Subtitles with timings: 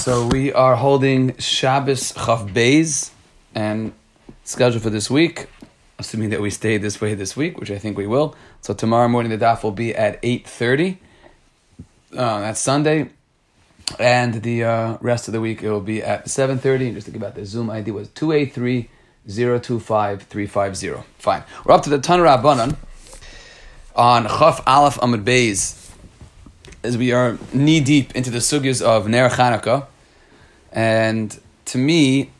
[0.00, 3.10] So we are holding Shabbos Chav Beis
[3.54, 3.92] and
[4.44, 5.48] scheduled for this week,
[5.98, 8.34] assuming that we stay this way this week, which I think we will.
[8.62, 11.00] So tomorrow morning the daf will be at eight thirty.
[12.16, 13.10] Uh, that's Sunday,
[13.98, 16.86] and the uh, rest of the week it will be at seven thirty.
[16.86, 18.88] And just think about the Zoom ID was two eight three
[19.28, 21.04] zero two five three five zero.
[21.18, 21.42] Fine.
[21.66, 22.74] We're up to the Tanur Rabbanan
[23.94, 25.90] on Chaf Aleph Amud Beis
[26.82, 29.88] as we are knee deep into the sugyas of Ner Chanukah.
[30.72, 32.30] And to me,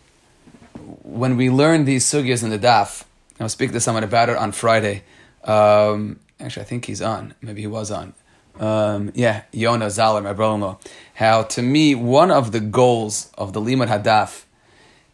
[1.02, 3.04] when we learn these sugyas in the daf,
[3.38, 5.02] I'll speak to someone about it on Friday.
[5.44, 7.34] Um, actually, I think he's on.
[7.40, 8.14] Maybe he was on.
[8.58, 10.78] Um, yeah, Yona Zaler, my brother-in-law.
[11.14, 14.44] How to me, one of the goals of the Limud Hadaf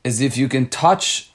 [0.02, 1.30] is if you can touch,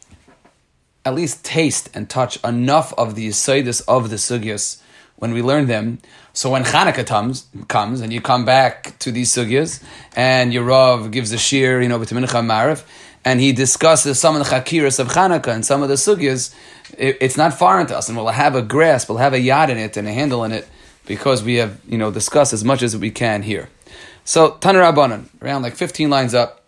[1.06, 4.81] at least taste and touch enough of the Yisaidis of the sugyas
[5.22, 6.00] when we learn them.
[6.34, 9.84] So when Hanukkah comes, comes and you come back to these sugyas,
[10.16, 12.84] and your Rav gives a shir, you know, with Mincha Marif,
[13.24, 16.56] and he discusses some of the chakiras of Hanukkah and some of the sugyas,
[16.98, 19.70] it, it's not foreign to us, and we'll have a grasp, we'll have a yad
[19.70, 20.68] in it and a handle in it,
[21.06, 23.70] because we have, you know, discussed as much as we can here.
[24.26, 26.64] So Tanur Rabbanan, around like 15 lines up,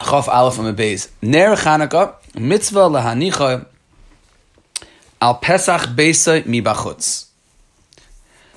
[0.00, 0.58] Chaf Aleph.
[1.20, 3.66] Ner Chanukah, mitzvah lahanicha
[5.22, 7.26] al Pesach Beisa mibachutz.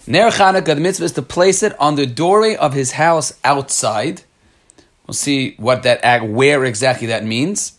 [0.07, 4.23] Ner Chanukah, the mitzvah is to place it on the doorway of his house outside.
[5.05, 7.73] We'll see what that where exactly that means.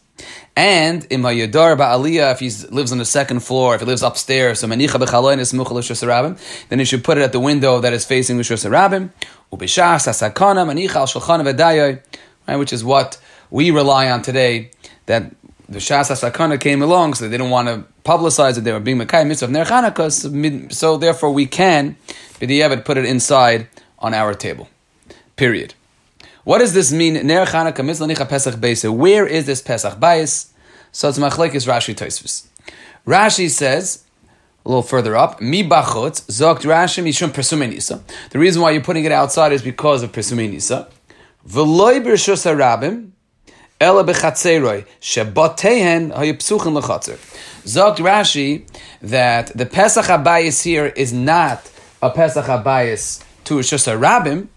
[0.55, 4.61] And in Yadar Ba'aliyah, if he lives on the second floor, if he lives upstairs,
[4.61, 6.01] so Manicha is
[6.69, 9.11] then he should put it at the window that is facing Rabim.
[9.53, 12.01] Ubishas Asakana Manicha Al Shulchan
[12.49, 13.19] right, which is what
[13.51, 14.71] we rely on today.
[15.07, 15.35] That
[15.69, 18.99] the Shas Asakana came along, so they didn't want to publicize that they were being
[18.99, 21.97] Mekai Mitzvah of Ner Chanukah, so therefore we can,
[22.41, 23.69] B'diavad, put it inside
[23.99, 24.69] on our table.
[25.35, 25.75] Period.
[26.45, 27.15] What does this mean?
[27.27, 28.89] Ner Chanukah Mitzvah Nicha Pesach Beis.
[28.89, 30.51] Where is this Pesach Bayis?
[30.93, 32.47] So it's Machlekes Rashi Tosfos.
[33.05, 34.05] Rashi says,
[34.65, 38.03] a little further up, Mi bachutz zokt Rashi mishum Pesumei Nisa.
[38.31, 40.89] The reason why you're putting it outside is because of Pesumei Nisa.
[41.49, 43.11] V'loy b'rishus harabim,
[43.81, 47.19] ela b'chatzeroi, shebatehen hayipsuchen l'chatzer.
[47.65, 48.67] Zokt Rashi
[49.03, 51.71] that the Pesach Habayis here is not
[52.03, 54.49] a Pesach Habayis to Rishus harabim,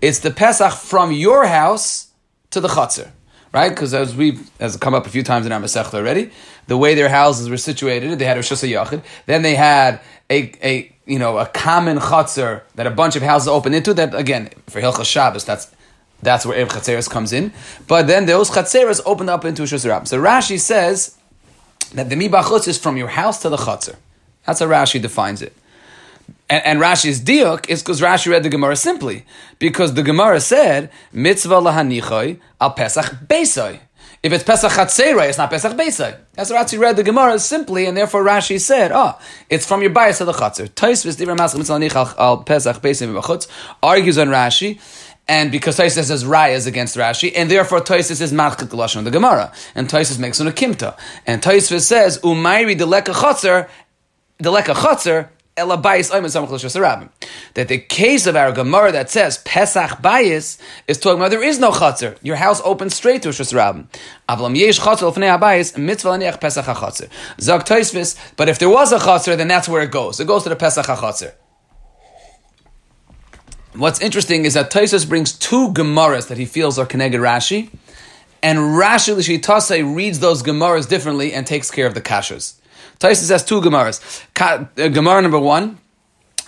[0.00, 2.08] it's the Pesach from your house
[2.50, 3.10] to the Chatzar
[3.52, 3.70] right?
[3.70, 6.30] Because as we has come up a few times in our Masechta already,
[6.66, 9.02] the way their houses were situated, they had a Shus Yachid.
[9.26, 13.48] Then they had a, a you know a common chutzner that a bunch of houses
[13.48, 13.94] open into.
[13.94, 15.70] That again for Hilchas Shabbos, that's
[16.22, 17.52] that's where Erev Chatzeres comes in.
[17.86, 20.06] But then those Chatzeres open up into Shus Rab.
[20.06, 21.16] So Rashi says
[21.94, 23.96] that the mibachutz is from your house to the Chatzer.
[24.46, 25.54] That's how Rashi defines it.
[26.48, 29.24] And, and Rashi's diuk is because Rashi read the Gemara simply
[29.58, 33.80] because the Gemara said mitzvah lahanichoy al pesach beisoy.
[34.22, 36.14] If it's Pesach Chatzerei, it's not Pesach Beisai.
[36.34, 39.92] That's what Rashi read the Gemara simply, and therefore Rashi said, oh, it's from your
[39.92, 40.68] bias of the Chatzer.
[40.68, 43.48] Tosfos Divra Mask Mitzvah al Pesach Beisai B'chutz
[43.82, 44.78] argues on Rashi,
[45.30, 49.52] and because Tosfos says Rayas against Rashi, and therefore Tosfos is Machkat Lashon the Gemara,
[49.76, 50.98] and Tosfos makes an Akimta.
[51.24, 53.68] And Tosfos says, Umayri the Leka Chatzer,
[54.38, 55.68] the Leka Chatzer, that
[57.68, 60.58] the case of our Gemara that says Pesach Bayis
[60.88, 62.16] is talking about there is no chatzar.
[62.22, 63.86] Your house opens straight to Shus Rabbim.
[64.28, 67.08] Avlam yesh chatzar l'fnei habayis mitzvah l'niach Pesach hachatzar.
[67.40, 70.18] Zog Tosfos, but if there was a chatzar, then that's where it goes.
[70.18, 71.34] It goes to the Pesach hachatzar.
[73.74, 77.70] What's interesting is that Tosfos brings two Gemaras that he feels are connected Rashi,
[78.42, 82.54] and Rashi Lishitase reads those Gemaras differently and takes care of the kashas.
[82.98, 84.24] Tosfos has two Gemaras.
[84.40, 85.78] Uh, Gemara number one,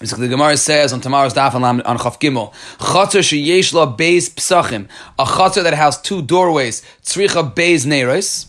[0.01, 5.63] the Gemara says on tomorrow's daf on Chaf Gimel, Chatzar sheyesh beis psachim, a chatzar
[5.63, 8.47] that has two doorways, tzricha beis neiros.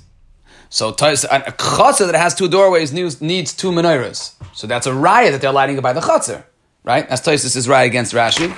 [0.70, 4.34] So a chatzar that has two doorways needs, two menorahs.
[4.54, 6.44] So that's a riot that they're lighting by the chatzar,
[6.84, 7.08] right?
[7.08, 8.50] As Tosfos is right against Rashi.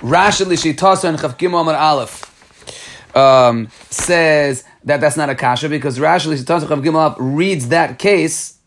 [0.00, 5.98] Rashi lishitasa and Chaf Gimel Amar Aleph um, says that that's not a kasha because
[5.98, 8.58] Rashi lishitasa Chaf Gimel reads that case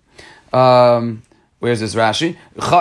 [0.54, 1.22] um,
[1.60, 2.36] where's this Rashi?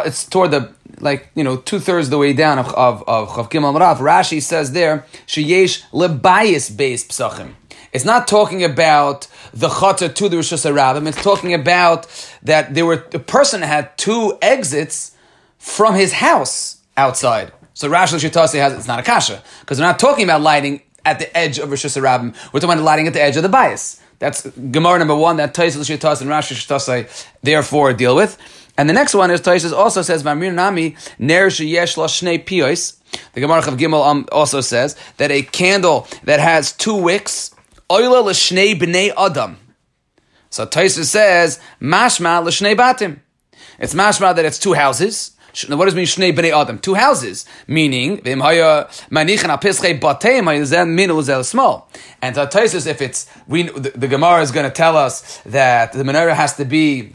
[0.07, 3.51] It's toward the like you know two thirds the way down of of of Chav
[3.51, 3.99] Gimel Marav.
[3.99, 7.53] Rashi says there sheyesh lebayis based psachim.
[7.93, 11.09] It's not talking about the chata to the Rabbim.
[11.09, 12.07] It's talking about
[12.43, 15.13] that there were a person had two exits
[15.59, 17.53] from his house outside.
[17.75, 21.19] So Rashi Shitasi has it's not a kasha because we're not talking about lighting at
[21.19, 22.35] the edge of Rishus Rabbim.
[22.53, 24.01] We're talking about lighting at the edge of the bias.
[24.19, 28.37] That's Gemara number one that Taisel Shitas and Rashi Shitasai therefore deal with.
[28.77, 32.95] And the next one is Tosfos also says, Mamir Nami, Ner Sheyesh Shnei.
[33.33, 37.51] The Gemara of Gimel um, also says that a candle that has two wicks,
[37.91, 39.59] Oila L'Shnei B'nei Adam.
[40.51, 43.19] So Tosfos says, Mashma L'Shnei Batim.
[43.81, 45.33] It's mashma that it's two houses.
[45.69, 46.79] What does mean shnei bnei adam?
[46.79, 48.23] Two houses, meaning
[50.65, 51.91] zen min zel small.
[52.23, 56.03] And Tosfos, if it's we, the, the Gemara is going to tell us that the
[56.03, 57.15] menorah has to be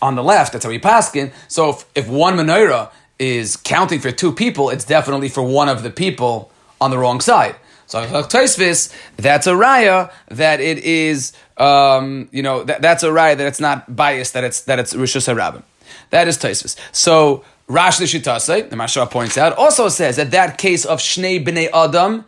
[0.00, 0.52] on the left.
[0.52, 1.32] That's how we paskin.
[1.48, 5.82] So if, if one menorah is counting for two people, it's definitely for one of
[5.82, 6.50] the people
[6.80, 7.56] on the wrong side.
[7.86, 13.36] So Tosfos, that's a raya that it is, um, you know, that, that's a raya
[13.36, 15.62] that it's not biased, that it's that it's rishus harabim.
[16.10, 16.76] That is Tosfos.
[16.90, 21.70] So Rash the the Mashra points out, also says that that case of Shnei B'nei
[21.72, 22.24] Adam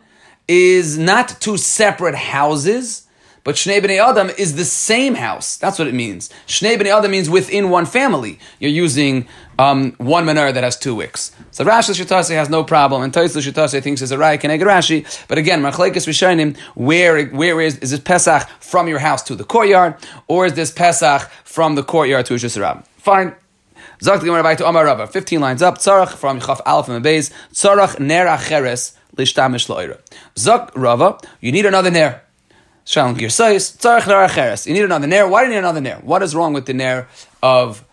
[0.47, 3.07] is not two separate houses,
[3.43, 5.57] but Shnei B'nei Adam is the same house.
[5.57, 6.29] That's what it means.
[6.47, 8.39] Shnei B'nei Adam means within one family.
[8.59, 9.27] You're using
[9.59, 11.31] um, one manor that has two wicks.
[11.51, 15.05] So Rashi Shitase has no problem, and Tais Shitase thinks it's a Rai Keneg Rashi.
[15.27, 19.43] But again, Machlekes Rishonim, where where is is this Pesach from your house to the
[19.43, 19.95] courtyard,
[20.27, 22.85] or is this Pesach from the courtyard to Shusarab?
[22.97, 23.35] Fine.
[24.05, 27.33] Zak the Gemara to Amar Rava, 15 lines up, Tzarach from Chaf Aleph and Beis,
[27.51, 29.99] Tzarach Ner Acheres Lishtamish Loira.
[30.37, 32.21] Zak Rava, you need another Ner.
[32.83, 34.67] Shalom Girsais, Tzarach Ner Acheres.
[34.67, 35.27] You need another Ner.
[35.27, 35.95] Why do you need another Ner?
[36.03, 37.07] What is wrong with the Ner
[37.41, 37.83] of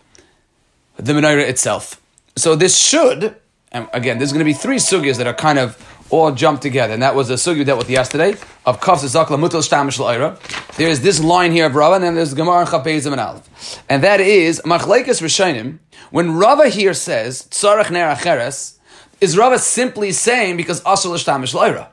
[0.97, 1.99] the menorah itself?
[2.35, 3.35] So this should,
[3.71, 6.93] and again, there's going to be three sugyas that are kind of all jump together.
[6.93, 8.35] And that was the sugi we dealt with yesterday
[8.67, 10.37] of Kaf Zakla Mutal Shtamish La'ira.
[10.77, 13.83] There's this line here of Rava, and then there's Gemara Chapezim and Aleph.
[13.89, 15.79] And that is, Machlekes Rishonim,
[16.11, 18.77] when Rava here says, Tzarech Ner Acheres,
[19.21, 21.87] is Rava simply saying because Asur Shtamish La'ira?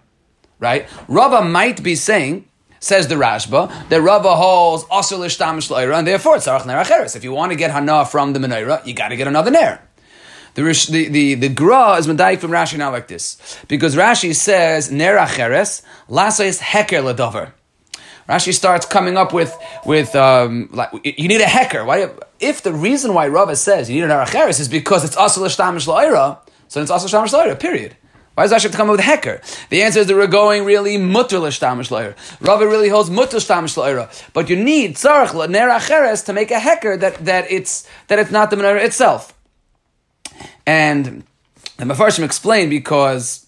[0.58, 0.86] Right?
[1.08, 2.44] Rava might be saying,
[2.78, 7.16] says the Rashba, that Rava holds Asur Shtamish La'ira, and therefore Tzarech Ner Acheres.
[7.16, 9.80] If you want to get Hana from the Menorah, you got to get another Ner.
[10.60, 13.38] The, the, the, the Gra is medayik from Rashi now like this.
[13.68, 17.52] Because Rashi says, Nera cheres, lasais heker ledover.
[18.28, 21.84] Rashi starts coming up with, with um, like, you need a heker.
[21.84, 25.44] Why, if the reason why Rava says you need an aracheres is because it's asal
[25.44, 27.96] shtamish la'ira, so it's also shtamish la'ira, period.
[28.34, 29.42] Why does Rashi have to come up with heker?
[29.70, 32.14] The answer is that we're going really mutter l'shtamish la'ira.
[32.40, 34.08] Rava really holds mutter l'shtamish la'ira.
[34.32, 38.30] But you need tzarech ner acheres to make a heker that, that, it's, that it's
[38.30, 39.34] not the menorah itself.
[40.66, 41.24] And
[41.76, 43.46] the Mefarshim explained because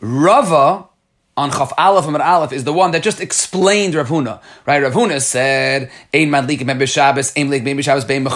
[0.00, 0.88] Rava
[1.36, 4.40] on Chaf Aleph and Aleph is the one that just explained Rav Huna.
[4.66, 4.82] Right?
[4.82, 8.26] Rav Huna said, Ein Madlik Ben Ein Madlik Ben Shabbos Ben.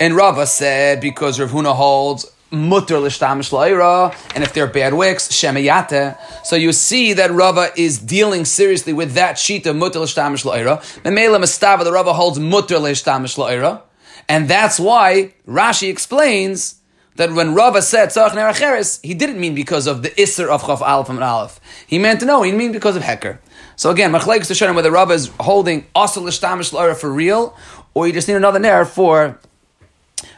[0.00, 5.28] And Rava said, because Rav Huna holds mutter l'shtamish la'ira, and if they're bad wicks,
[5.28, 6.18] shemayate.
[6.44, 10.78] So you see that Rava is dealing seriously with that sheet of mutter l'shtamish la'ira.
[11.02, 13.82] Memela mastava, the Rava holds mutter l'shtamish la'ira.
[14.28, 16.81] And that's why Rashi explains
[17.16, 20.82] that when Rava said Tzarech Neracheres, he didn't mean because of the Isser of Chaf
[20.82, 21.60] Aleph and Aleph.
[21.86, 23.38] He meant to no, he meant because of Heker.
[23.76, 27.56] So again, Machlekes to show whether Rava is holding Asal Ishtamish Lara for real,
[27.94, 29.38] or you just need another Ner for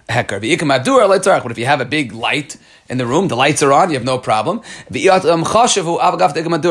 [0.09, 0.41] Heker.
[1.43, 2.57] But if you have a big light
[2.89, 4.61] in the room, the lights are on, you have no problem.
[4.91, 6.65] But Adam Chashav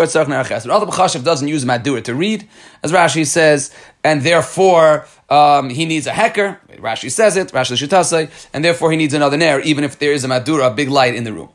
[1.23, 2.47] doesn't use Madur to read,
[2.83, 3.73] as Rashi says,
[4.03, 6.59] and therefore um, he needs a hecker.
[6.73, 10.23] Rashi says it, Rashi Shitase, and therefore he needs another nair, even if there is
[10.23, 11.49] a madura, a big light in the room.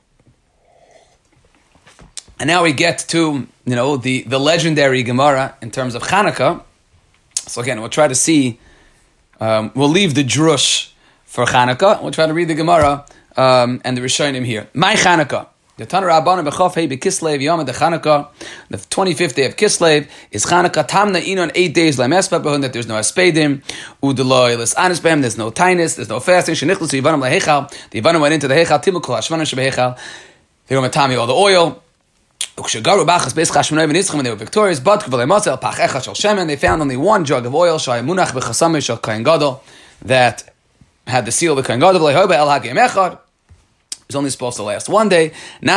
[2.40, 6.62] And now we get to you know the, the legendary Gemara in terms of Hanukkah.
[7.34, 8.58] So again, we'll try to see.
[9.40, 10.90] Um, we'll leave the drush
[11.24, 12.02] for Hanukkah.
[12.02, 13.06] We'll try to read the Gemara
[13.36, 14.68] um, and the Rishonim here.
[14.74, 15.48] My Hanukkah.
[15.78, 18.30] The Tanur Rabbanim Bechof Hey Bekislev Yom the Chanukah,
[18.68, 22.88] the 25th day of Kislev is Chanukah Tamna Inon eight days Lemespa Behun that there's
[22.88, 23.62] no Aspedim
[24.02, 26.56] Udeloy Les Anis there's no Tainus there's no fasting.
[26.56, 29.96] Shenichlis Yivanim Lehechal the Yivanim went into the Hechal Timul Kol Hashvanim Shebehechal
[30.66, 31.80] they were Matami all the oil.
[32.56, 36.82] Ukshegaru Bachas Beis Chashmonay V'Nitzchim when they were victorious but Kvalei Mosel Pach they found
[36.82, 39.62] only one jug of oil Shai Munach B'Chasamei Shal Kain Gadol
[40.02, 40.52] that
[41.06, 43.20] had the seal of the Kain Gadol Lehoba El Hagim Echad
[44.08, 45.32] was only supposed to last one day.
[45.60, 45.68] And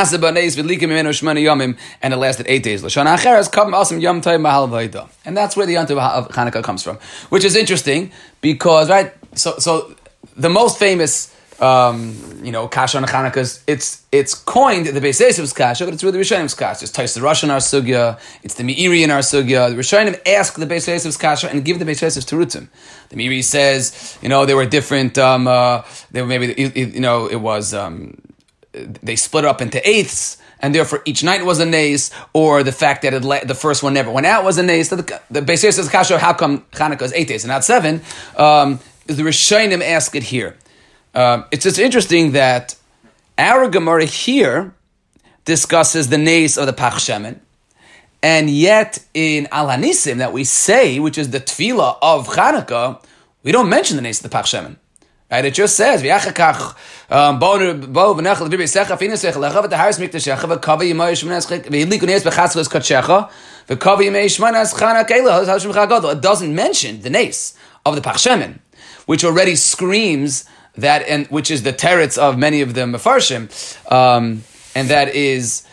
[2.13, 2.81] it lasted eight days.
[2.81, 3.07] Yom.
[5.25, 6.97] And that's where the yom of Hanukkah comes from,
[7.29, 9.11] which is interesting because right.
[9.35, 9.95] So so
[10.37, 11.30] the most famous.
[11.61, 16.03] Um, you know, kasha on Hanukkah, it's it's coined the Beis Yosef's kasha, but it's
[16.03, 16.85] really the Rishonim's kasha.
[16.85, 19.69] It's Tais the Russian our sugya, it's the Meiri in our sugya.
[19.69, 22.67] The Rishonim ask the Beis Yosef's kasha and give the Beis Yosef's terutim.
[23.09, 25.19] The Meiri says, you know, there were different.
[25.19, 28.19] Um, uh, there maybe you know it was um,
[28.73, 33.01] they split up into eighths and therefore each night was a nace, or the fact
[33.01, 34.89] that the first one never went out was a nace.
[34.89, 38.01] So the, the Beis says, Kasha, how come Hanukkah is eight days and not seven?
[38.37, 40.55] Um, the Rishonim ask it here.
[41.13, 42.75] Um, it's just interesting that
[43.37, 44.73] our Gemara here
[45.45, 47.39] discusses the nays of the Pach Shemen,
[48.23, 53.03] and yet in Al Hanisim that we say, which is the tefillah of Chanukah,
[53.43, 54.77] we don't mention the nays of the Pach Shemen.
[55.31, 55.45] Right?
[55.45, 56.75] It just says, "V'yachakach
[57.09, 59.67] um, bo v'nechel v'bi secha lecha
[61.69, 62.23] v'hidliku nes
[64.73, 67.53] chana keila chagadol." It doesn't mention the nace
[67.85, 68.59] of the Pachshemen,
[69.05, 70.43] which already screams
[70.75, 73.49] that, and which is the teretz of many of the Mefarshim,
[73.91, 74.43] um,
[74.75, 75.65] and that is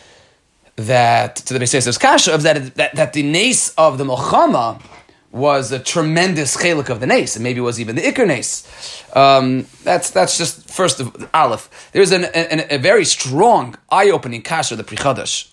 [0.75, 4.81] that to the Beis Kasha of that, that that the nace of the Mochama
[5.31, 8.65] was a tremendous chelik of the nace, and maybe was even the ikr nace.
[9.15, 11.89] Um, that's that's just first of aleph.
[11.91, 15.51] There's an, an, a very strong, eye-opening kasha the prichadash,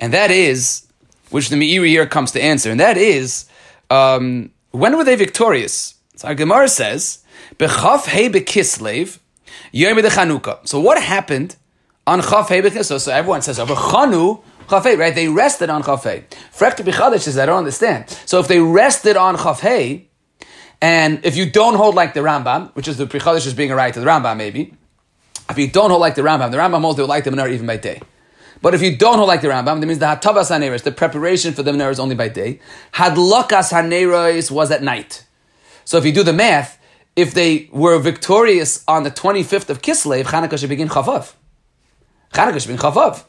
[0.00, 0.86] and that is
[1.30, 3.46] which the Meiri here comes to answer, and that is
[3.90, 5.94] um, when were they victorious?
[6.16, 7.24] So our Gemara says
[7.58, 9.18] bechaf hey bekislev
[9.72, 10.66] yom de Chanukah.
[10.66, 11.56] So what happened
[12.06, 13.00] on chaf hey bekislev?
[13.00, 15.14] So everyone says over Chanu Chafei, right?
[15.14, 16.24] They rested on Chafei.
[16.52, 18.10] Frekta Bichadish says, I don't understand.
[18.26, 20.04] So if they rested on Chafei,
[20.80, 23.76] and if you don't hold like the Rambam, which is the Prichadish is being a
[23.76, 24.74] right to the Rambam, maybe,
[25.48, 27.50] if you don't hold like the Rambam, the Rambam holds they would like the Menorah
[27.50, 28.00] even by day.
[28.60, 31.54] But if you don't hold like the Rambam, that means the Hatavas Haneros, the preparation
[31.54, 32.60] for the Menorah is only by day.
[32.92, 35.24] Hadlakas Haneros was at night.
[35.86, 36.77] So if you do the math,
[37.18, 41.32] if they were victorious on the 25th of Kislev, Chanukah should begin Chavav.
[42.32, 43.24] Chanukah should begin Chavav.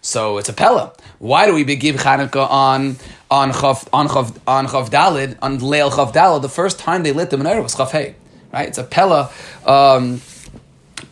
[0.00, 0.92] So it's a pella.
[1.18, 2.96] Why do we give Hanukkah on
[3.32, 6.42] on chav on chav on chav dalid on leil chav dalid?
[6.42, 8.14] The first time they lit the menorah was chav hey,
[8.52, 8.68] right?
[8.68, 9.32] It's a pella
[9.66, 10.20] um,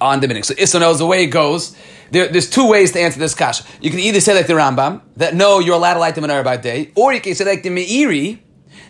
[0.01, 0.45] on the minute.
[0.45, 1.75] So Issa knows the way it goes.
[2.13, 3.65] There, there's two ways to answer this kasha.
[3.81, 6.45] You can either say like the Rambam that no, you're allowed to light the menorah
[6.45, 8.39] by day, or you can say like the Meiri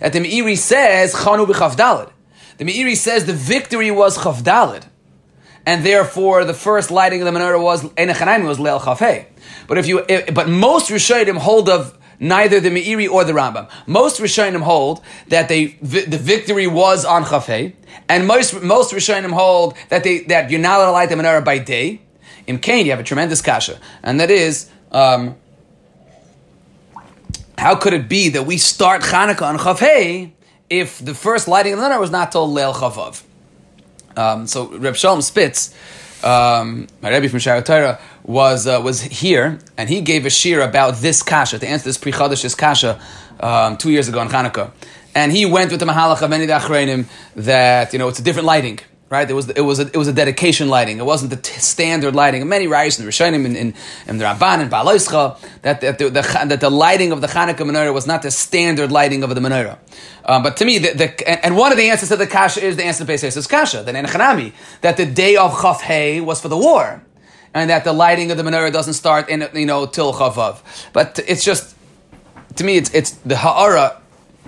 [0.01, 2.11] that the Meiri says chanu b'chav dalid.
[2.63, 4.85] The Meiri says the victory was chav dalid,
[5.67, 9.27] and therefore the first lighting of the menorah was enechanaim was leil chav.
[9.67, 13.69] But if you, if, but most Rishonim hold of neither the Meiri or the Rambam.
[13.89, 17.75] Most Rishonim hold that they the victory was on Chafei,
[18.09, 21.45] and most most Rishonim hold that they that you're not allowed to light the menorah
[21.45, 22.01] by day.
[22.47, 24.71] In Cain, you have a tremendous kasha, and that is.
[24.93, 25.35] Um,
[27.59, 30.33] how could it be that we start Hanukkah on Chafei
[30.71, 33.23] if the first lighting of the menorah was not till Leil Chavav?
[34.17, 35.75] Um, so Reb Shalom Spitz,
[36.23, 40.97] um, my Rebbe from Sharatara, was uh, was here, and he gave a shir about
[40.97, 43.01] this kasha to answer this pre Chadash's kasha
[43.41, 44.71] um, two years ago on Hanukkah,
[45.15, 48.47] and he went with the mahalach of many achreinim that you know it's a different
[48.47, 48.79] lighting.
[49.13, 50.97] Right, it was it was a, it was a dedication lighting.
[50.97, 52.49] It wasn't the t- standard lighting.
[52.49, 53.75] Many in the Rishonim and in,
[54.17, 57.93] the Ramban and Ba'aloischa that that the, the, that the lighting of the Hanukkah menorah
[57.93, 59.77] was not the standard lighting of the menorah.
[60.25, 62.77] Um, but to me, the, the, and one of the answers to the kasha is
[62.77, 65.87] the answer to Pesach is kasha, the Nenechanami, that the day of Chaf
[66.23, 67.05] was for the war
[67.53, 70.63] and that the lighting of the menorah doesn't start in you know till chavav.
[70.95, 71.77] But it's just
[72.57, 74.01] to me, it's it's the ha'ara.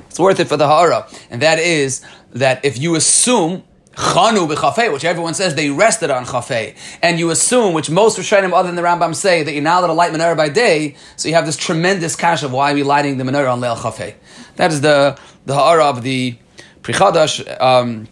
[0.08, 2.02] It's worth it for the ha'ara, and that is
[2.32, 3.64] that if you assume
[3.96, 8.52] Chanu b'chafei, which everyone says they rested on chafei, and you assume, which most Rishonim
[8.52, 11.28] other than the Rambam say, that you're not allowed to light menorah by day, so
[11.28, 14.14] you have this tremendous cash of why are we lighting the menorah on leil chafei.
[14.56, 16.36] That is the the ha'ara of the
[16.82, 18.08] prichadash um,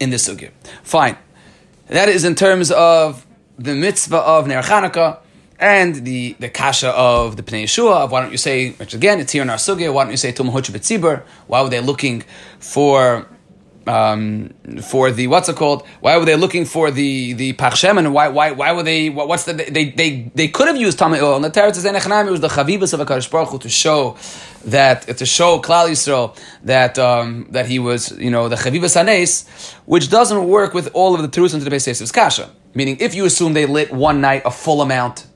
[0.00, 0.50] in this sugya.
[0.82, 1.16] Fine,
[1.86, 3.24] that is in terms of
[3.58, 5.18] the mitzvah of Ner Chanukah
[5.58, 9.18] and the, the kasha of the Pnei Yeshua of why don't you say, which again,
[9.18, 11.22] it's here in our sugya, why don't you say Tum Betzibur?
[11.48, 12.22] Why were they looking
[12.60, 13.26] for
[13.88, 14.50] um,
[14.82, 15.86] for the what's it called?
[16.00, 19.08] Why were they looking for the the pachshem and why why why were they?
[19.08, 21.36] What, what's the they they they could have used tamei oil.
[21.36, 24.16] And the teretz It was the chavibus of Hakadosh Baruch Hu to show
[24.66, 29.48] that to show Klal Yisrael that um, that he was you know the chavibus hanes,
[29.86, 32.50] which doesn't work with all of the truths into the basis kasha.
[32.74, 35.26] Meaning, if you assume they lit one night a full amount,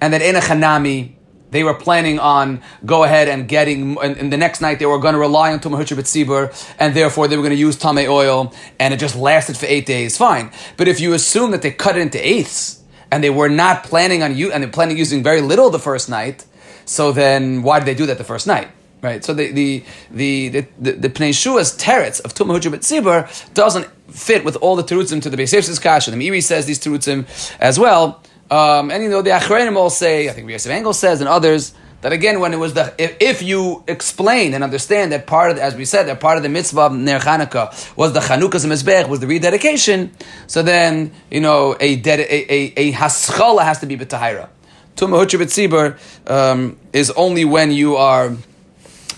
[0.00, 1.14] and that in a chanami
[1.50, 4.98] they were planning on go ahead and getting, and, and the next night they were
[4.98, 8.52] going to rely on Tumah Hutra and therefore they were going to use Tame oil,
[8.78, 10.50] and it just lasted for eight days, fine.
[10.76, 14.22] But if you assume that they cut it into eighths, and they were not planning
[14.22, 16.44] on you, and they're planning using very little the first night,
[16.84, 18.68] so then why did they do that the first night?
[19.02, 24.44] Right, so the the the the the, the Pnei teretz of Tumah Hutra doesn't fit
[24.44, 26.10] with all the terutzim to the Beis Yosef's kasha.
[26.10, 27.26] The Meiri says these terutzim
[27.58, 28.22] as well.
[28.50, 31.72] Um, and you know the Achreinim all say, I think Yosef Engel says, and others
[32.00, 35.58] that again, when it was the if, if, you explain and understand that part of
[35.58, 39.08] as we said that part of the mitzvah of Ner Chanukah was the Chanukah's mizbech
[39.08, 40.10] was the rededication,
[40.46, 44.48] so then you know a dedi- a, a, a haschala has to be b'tahira.
[44.96, 48.34] Tumah Hutra um, is only when you are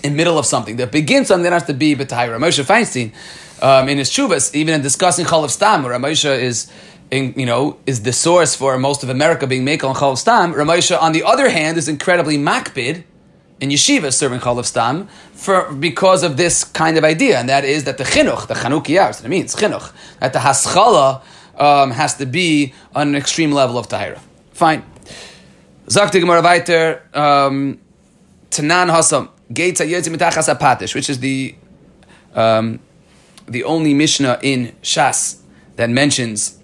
[0.02, 2.38] in middle of something that begins something that has to be b'tahira.
[2.38, 3.12] Moshe Feinstein
[3.62, 6.70] um, in his chuvas, even in discussing chalav stam, where Moshe is
[7.12, 10.54] in, you know, is the source for most of America being Mekel and Chalav Stam.
[10.54, 13.04] Ramesha, on the other hand, is incredibly makbid
[13.60, 17.84] in yeshiva serving Chalav Stam for, because of this kind of idea, and that is
[17.84, 21.22] that the chinuch, the chanukiyah, that's what it means, chinuch, that the haschala
[21.58, 24.18] um, has to be on an extreme level of tahira.
[24.52, 24.82] Fine.
[25.86, 27.78] Zakti Gemara weiter, um,
[28.50, 31.54] Tanan Hasam, Gates Mitachas Apatish, which is the
[32.34, 32.80] um,
[33.46, 35.40] the only Mishnah in Shas
[35.76, 36.61] that mentions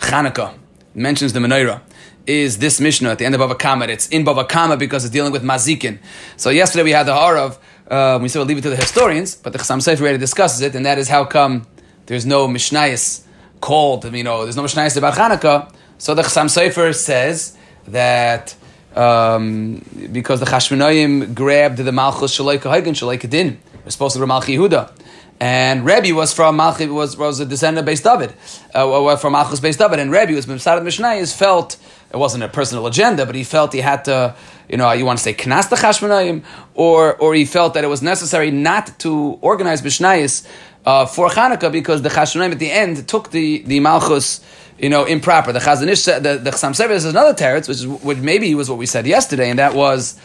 [0.00, 0.54] Chanukah,
[0.94, 1.80] mentions the menorah,
[2.26, 3.86] is this Mishnah at the end of Bava Kama.
[3.86, 5.98] It's in Bava Kama because it's dealing with Mazikin.
[6.36, 9.34] So yesterday we had the Harav, uh, we said we'll leave it to the historians,
[9.36, 11.66] but the Chassam Sofer already discusses it, and that is how come
[12.06, 13.24] there's no Mishnayis
[13.60, 15.72] called, you know, there's no Mishnayis about Chanukah.
[15.98, 17.56] So the Chassam Sofer says
[17.88, 18.54] that
[18.96, 24.90] um, because the Chashmonaim grabbed the Malchus Shalaika Hagen Shalaika Din, to be Malchi Yehuda.
[25.40, 28.34] And Rebbe was from Malchi, was, was a descendant based David,
[28.74, 31.78] uh, from Malchus based David, and Rebbe was Mimsad Mishnayis felt
[32.12, 34.34] it wasn't a personal agenda, but he felt he had to,
[34.68, 36.44] you know, you want to say knas the Chashmonaim,
[36.74, 40.46] or or he felt that it was necessary not to organize Mishnayis
[40.84, 44.42] uh, for Hanukkah because the Chashmonaim at the end took the the Malchus
[44.78, 45.52] you know, improper.
[45.52, 48.70] The Chazon Ish, the, the Chassam Sofer is another teretz, which is which maybe was
[48.70, 50.18] what we said yesterday, and that was,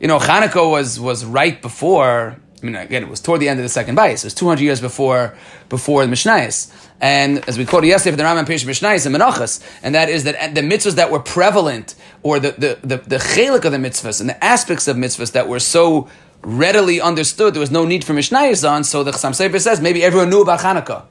[0.00, 3.60] you know, Hanukkah was was right before I mean, again, it was toward the end
[3.60, 4.24] of the second bias.
[4.24, 5.36] It was 200 years before
[5.68, 6.72] before the Mishnayos.
[7.00, 10.24] And as we quoted yesterday for the Rambam Pirish Mishnayos and Menachas, and that is
[10.24, 14.20] that the mitzvahs that were prevalent, or the, the, the, the chelik of the mitzvahs
[14.20, 16.08] and the aspects of mitzvahs that were so
[16.42, 20.02] readily understood, there was no need for Mishnayos on, so the Chassam Sofer says maybe
[20.02, 21.04] everyone knew about Hanukkah.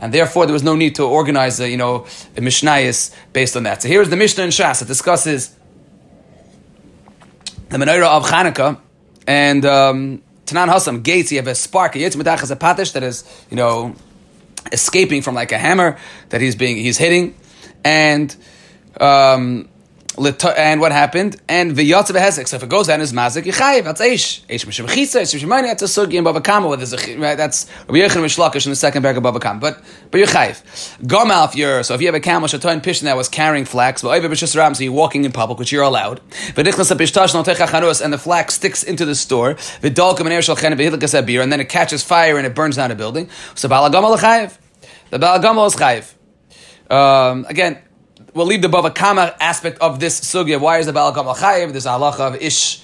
[0.00, 3.64] And therefore, there was no need to organize, a, you know, a Mishnayos based on
[3.64, 3.82] that.
[3.82, 4.80] So here's the Mishnah in Shas.
[4.80, 5.56] It discusses
[7.68, 8.80] the menorah of Hanukkah,
[9.26, 13.24] and um, Tanan Hasam gates, you have a spark, a yitzmatach a patish that is,
[13.50, 13.94] you know,
[14.72, 15.98] escaping from like a hammer
[16.30, 17.36] that he's being he's hitting,
[17.84, 18.34] and
[19.00, 19.68] um,
[20.18, 21.40] and what happened?
[21.48, 22.48] And v'yotze v'hesek.
[22.48, 23.84] So if it goes down as mazik, yichayiv.
[23.84, 24.42] That's eish.
[24.46, 25.22] Eish m'shem chitza.
[25.22, 25.68] Eish money.
[25.68, 26.76] That's a sugi in Bava Kama.
[26.76, 27.36] There's a right.
[27.36, 29.60] That's Rabbi Yechon Mishlakish in the second paragraph of Bava Kama.
[29.60, 30.98] But but yichayiv.
[31.06, 34.02] Gomal if you're so if you have a camel shatoin pishin that was carrying flax,
[34.02, 36.20] but over b'shus ram, so you're walking in public, which you're allowed.
[36.30, 39.54] V'dichnas apishtash no techacharus, and the flax sticks into the store.
[39.54, 42.90] V'dolkim and ershal chen v'hidlikas beer, and then it catches fire and it burns down
[42.90, 43.28] a building.
[43.54, 44.56] So balagomal chayiv.
[45.10, 46.14] The balagomal is chayiv.
[46.90, 47.78] Um, again,
[48.38, 50.60] we'll leave the Bava Kama aspect of this sugya.
[50.60, 51.72] Why is the Baal Kama Chayiv?
[51.72, 52.80] There's a halacha of Ish.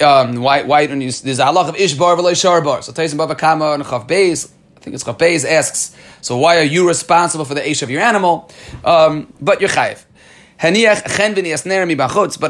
[0.00, 0.62] Um, why?
[0.62, 0.86] Why?
[0.86, 2.82] There's a halacha of Ish bar v'lo Shar bar.
[2.82, 4.50] So Taisim Bava Kama and Chav Beis.
[4.76, 5.96] I think it's Chav Beis asks.
[6.20, 8.50] So why are you responsible for the Ish of your animal?
[8.84, 10.04] Um, but you're Chayiv.
[10.60, 10.74] But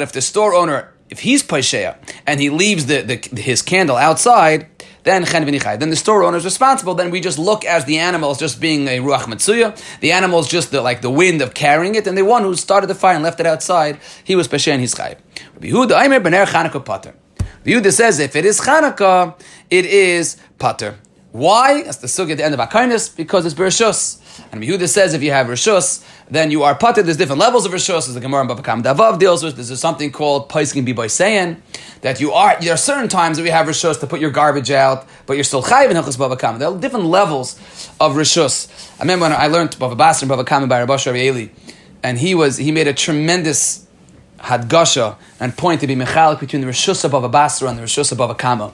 [0.03, 4.66] if the store owner, if he's paisheya and he leaves the, the his candle outside
[5.09, 5.79] then chen v'nichai.
[5.81, 6.94] Then the store owner is responsible.
[6.94, 9.77] Then we just look as the animal as just being a ruach matsuya.
[10.01, 12.55] The animal is just the, like the wind of carrying it, and the one who
[12.55, 15.16] started the fire and left it outside, he was peshe and he's chayv.
[15.61, 16.21] Yehuda Aimer.
[17.64, 19.35] Yehuda says if it is Chanukah,
[19.71, 20.97] it is pater.
[21.33, 21.83] Why?
[21.83, 24.18] That's the sugya at the end of Akarnis, because it's Bereshus.
[24.53, 27.03] And Yehuda says if you have Rishus, then you are pater.
[27.03, 29.57] There's different levels of Rishus, as the Gemara in Babakam Davav deals with.
[29.57, 31.62] There's something called Paiskin Biboy saying
[32.03, 34.71] that you are, there are certain times that we have Rishus to put your garbage
[34.71, 36.59] out, but you're still Chayiv in Hilchas Babakam.
[36.59, 37.59] There are different levels
[38.01, 38.69] of Rishus.
[38.99, 41.49] I remember when I learned Bava Basra and Babakam by Rabbi Eli,
[42.03, 43.87] and he was, he made a tremendous
[44.38, 48.12] hadgasha and point to be mechalik between the Rishus of Bava Basra and the Rishus
[48.12, 48.73] of Bava Kama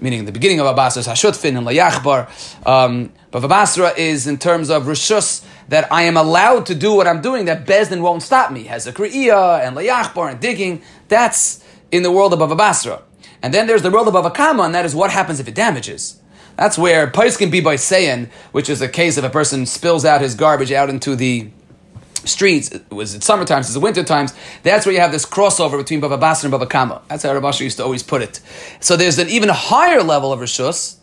[0.00, 2.28] meaning the beginning of Abasra is Hashutfin and Layachbar.
[2.66, 7.06] Um, but Abasra is in terms of Rishus, that I am allowed to do what
[7.06, 8.64] I'm doing, that Bezdin won't stop me.
[8.66, 10.82] Kriya and Layachbar and digging.
[11.08, 13.02] That's in the world of Abasra.
[13.42, 16.20] And then there's the world of Avakama, and that is what happens if it damages.
[16.56, 20.04] That's where Pais can be by saying, which is a case if a person spills
[20.04, 21.50] out his garbage out into the
[22.24, 26.00] streets, was it summer times, it's winter times, that's where you have this crossover between
[26.00, 27.02] Bava Basra and Bava Kama.
[27.08, 28.40] That's how Rav used to always put it.
[28.80, 30.96] So there's an even higher level of Rishus.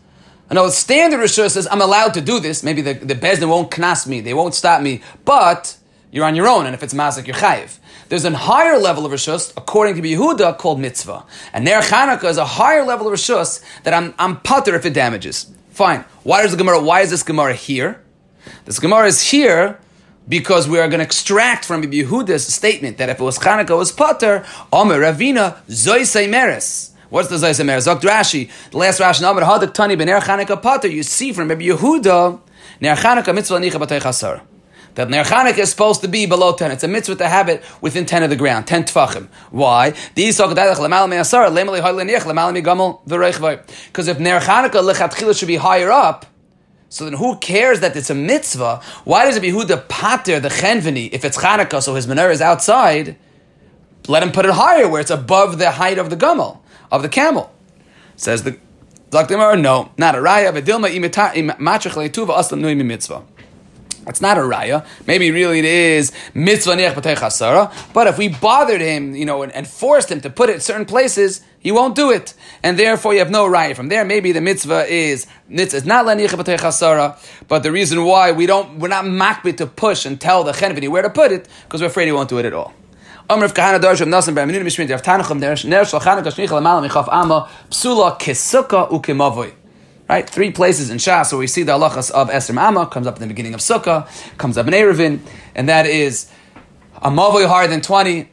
[0.51, 2.61] I know standard Rishus says, I'm allowed to do this.
[2.61, 5.77] Maybe the, the Bezdin won't knas me, they won't stop me, but
[6.11, 7.77] you're on your own, and if it's mazik, you're chayiv.
[8.09, 11.25] There's a higher level of Rishus, according to Yehuda, called mitzvah.
[11.53, 14.93] And Ner Chanukah is a higher level of Rishus that I'm, I'm putter if it
[14.93, 15.49] damages.
[15.69, 16.03] Fine.
[16.23, 18.03] Why does the Gemara, why is this Gemara here?
[18.65, 19.79] This Gemara is here
[20.27, 23.75] because we are going to extract from Yehuda's statement that if it was Chanukah, it
[23.75, 26.90] was Potter, Omer Ravina, Zoisei Meres.
[27.11, 27.87] What's the Zoisei Meres?
[27.87, 31.63] Zok Rashi, the last Rashi, Omer Hadak Tani Ben Chanukah Potter, you see from Rabbi
[31.63, 32.39] Yehuda,
[32.79, 34.39] Ner Mitzvah Nicha Batei Chasar.
[34.95, 36.71] That Ner Chanukah is supposed to be below 10.
[36.71, 39.27] It's a mitzvah to have it within 10 of the ground, 10 tfachim.
[39.49, 39.89] Why?
[39.89, 40.39] Because
[44.07, 46.25] if Ner Chanukah should be higher up,
[46.87, 48.81] So then who cares that it's a mitzvah?
[49.03, 52.41] Why does it behove the pater, the chenveni, if it's Chanukah, so his menorah is
[52.41, 53.17] outside,
[54.07, 56.59] let him put it higher where it's above the height of the gummel,
[56.91, 57.51] of the camel.
[58.15, 58.57] Says the
[59.11, 59.35] Dr.
[59.57, 63.23] no, not a raya, but dilma imachach leituva aslam nui mitzvah.
[64.07, 64.85] It's not a raya.
[65.05, 67.93] Maybe really it is mitzvah nech.
[67.93, 70.59] But if we bothered him, you know, and, and, forced him to put it in
[70.61, 72.33] certain places, he won't do it,
[72.63, 74.03] and therefore you have no raya from there.
[74.03, 78.87] Maybe the mitzvah is mitzvah is not chasara, but the reason why we don't we're
[78.87, 82.05] not makbid to push and tell the chenvini where to put it because we're afraid
[82.05, 82.73] he won't do it at all.
[83.31, 87.07] Amr of Kahana Darsham Nasan B'Aminun Mishmin Dev Tanachim Ner Shal Chanukah Shnichel Amal Michaf
[87.09, 89.53] Amma Psula Kesuka Ukemavoy.
[90.09, 90.29] Right?
[90.29, 93.21] Three places in Shas where we see the halachas of Esrim Amma, comes up in
[93.21, 94.05] the beginning of Sukkah,
[94.37, 95.21] comes up in Erevin,
[95.55, 96.29] and that is
[97.01, 98.29] a Mavoy higher than 20,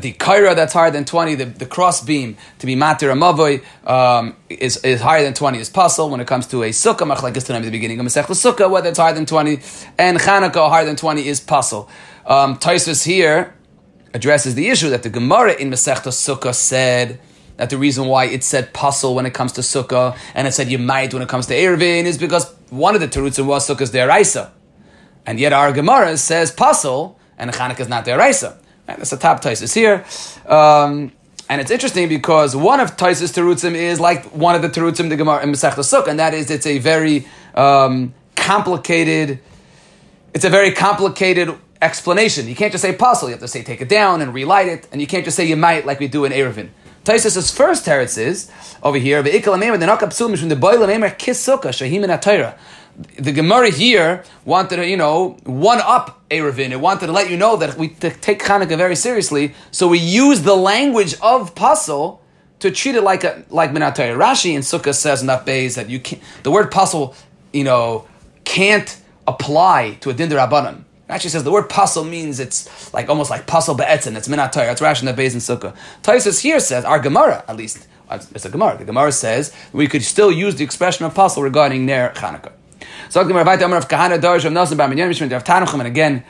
[0.00, 4.36] the Kaira that's higher than 20, the, the cross beam to be Matir Mavoy um,
[4.48, 7.60] is, is higher than 20 is puzzle when it comes to a Sukkah, Machlekes at
[7.60, 9.58] the beginning of Masech Sukkah, whether it's higher than 20,
[9.98, 11.90] and Chanukah higher than 20 is puzzle.
[12.24, 13.56] Um, Tosfos here
[14.12, 17.20] addresses the issue that the Gemara in Masechta Sukkah said
[17.60, 20.70] that the reason why it said puzzle when it comes to sukkah and it said
[20.70, 23.90] you might when it comes to erevin is because one of the terutzim was sukkah's
[23.90, 24.50] deraisa,
[25.26, 28.56] and yet our Gemara says puzzle and Chanukah is not deraisa.
[28.88, 30.06] Right, that's the top Tosfos here.
[30.46, 31.12] Um,
[31.50, 35.16] and it's interesting because one of Tosfos terutzim is like one of the terutzim the
[35.16, 39.40] Gemara in Masechta Sukkah, and that is it's a very um, complicated.
[40.32, 42.48] It's a very complicated explanation.
[42.48, 43.28] You can't just say puzzle.
[43.28, 45.44] You have to say take it down and relight it, and you can't just say
[45.46, 46.70] you might like we do in Erevin.
[47.04, 48.50] Tosfos' first teretz is
[48.82, 49.22] over here.
[49.22, 49.30] The
[53.22, 56.70] The Gemara here wanted to, you know, one up Erevin.
[56.70, 59.54] It wanted to let you know that we take Hanukkah very seriously.
[59.70, 62.20] So we use the language of puzzle
[62.58, 64.18] to treat it like a like Minatayra.
[64.18, 66.22] Rashi in Sukkah says in that base that you can't.
[66.42, 67.14] The word puzzle,
[67.54, 68.06] you know,
[68.44, 70.84] can't apply to a Dinder Rabbanim.
[71.10, 74.16] Actually says the word puzzle means it's like almost like puzzle be'etzin.
[74.16, 74.72] It's minat Torah.
[74.72, 75.76] It's Rashi in the Sukkah.
[76.02, 77.86] Tosfos here says our Gemara at least.
[78.08, 78.78] Uh, it's a Gemara.
[78.78, 82.52] The Gemara says we could still use the expression of puzzle regarding Ner Chanukah.
[83.08, 86.24] So Gemara of Kahana Darsh of Mishmin of Tanuchim and again.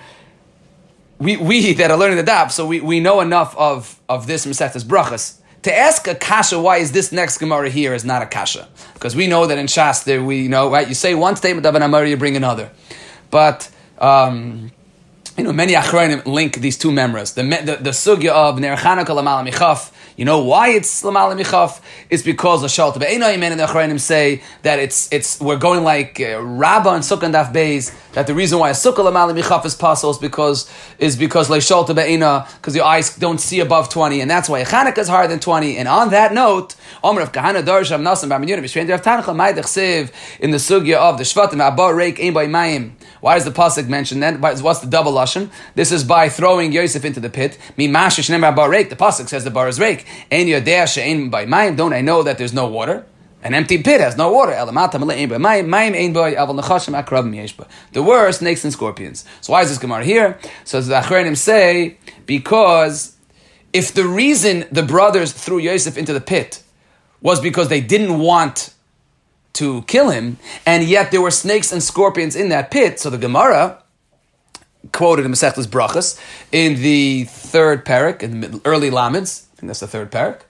[1.19, 4.47] We, we that are learning the dap, so we, we know enough of, of this
[4.47, 8.27] Masechtas Brachas to ask a kasha why is this next Gemara here is not a
[8.27, 11.67] kasha because we know that in Shas there we know right you say one statement
[11.67, 12.71] of an Amar you bring another,
[13.31, 14.73] but um,
[15.41, 17.33] you know, many achronim link these two memories.
[17.33, 21.81] The, the, the sugya of Ner Chanukah Lamal Michaf, you know why it's Lamal Michaf?
[22.11, 26.21] It's because the Shalta Be'enoim and the achronim say that it's, it's, we're going like
[26.21, 29.65] uh, Rabbah and Sukkah and Daf Beis, that the reason why a Sukkah Lamal Michaf
[29.65, 31.95] is possible is because, is because Le Shalta
[32.57, 35.79] because your eyes don't see above 20, and that's why Chanukah is higher than 20.
[35.79, 40.13] And on that note, Omer of Kahana Darsham Nasan Ba'minyonim, B'Shvein Rav Tanachah, Maidach Siv,
[40.39, 44.21] in the sugya of the Shvatim, Abba Reik, Ein Mayim, why does the pasuk mention
[44.21, 44.41] that?
[44.41, 45.51] What's the double lashon?
[45.75, 47.59] This is by throwing Yosef into the pit.
[47.77, 50.07] The pasuk says the bar is rake.
[50.31, 51.71] By.
[51.71, 53.05] Don't I know that there's no water?
[53.43, 54.53] An empty pit has no water.
[57.93, 59.25] The worst snakes and scorpions.
[59.41, 60.39] So why is this Gemara here?
[60.65, 63.17] So the Achronim say because
[63.73, 66.63] if the reason the brothers threw Yosef into the pit
[67.23, 68.75] was because they didn't want
[69.55, 73.01] to kill him, and yet there were snakes and scorpions in that pit.
[73.01, 73.83] So the Gemara
[74.93, 76.19] quoted in Masechtas Brachas
[76.53, 80.41] in the third parak, in the early Lamids, I think that's the third parak,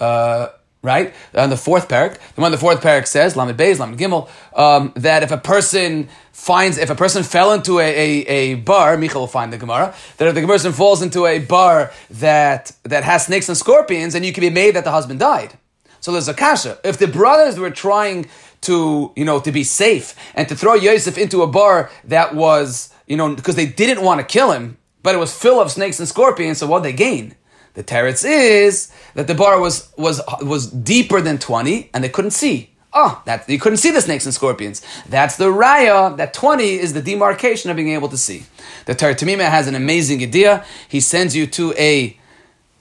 [0.00, 0.48] uh,
[0.82, 1.14] right?
[1.34, 4.92] On the fourth parak, the one the fourth parak says, Lamed Beis, Lamed Gimel, um,
[4.96, 9.20] that if a person finds, if a person fell into a, a, a bar, Michal
[9.20, 13.26] will find the Gemara, that if the person falls into a bar that, that has
[13.26, 15.56] snakes and scorpions, then you can be made that the husband died.
[16.02, 16.78] So there's a kasha.
[16.82, 18.26] If the brothers were trying
[18.62, 22.92] to, you know, to be safe and to throw Yosef into a bar that was,
[23.06, 26.00] you know, because they didn't want to kill him, but it was full of snakes
[26.00, 27.36] and scorpions, so what they gain?
[27.74, 32.32] The teretz is that the bar was was was deeper than 20 and they couldn't
[32.32, 32.74] see.
[32.92, 34.82] Oh, that you couldn't see the snakes and scorpions.
[35.08, 36.16] That's the raya.
[36.18, 38.44] That 20 is the demarcation of being able to see.
[38.84, 40.64] The Torah Tamima has an amazing idea.
[40.88, 42.18] He sends you to a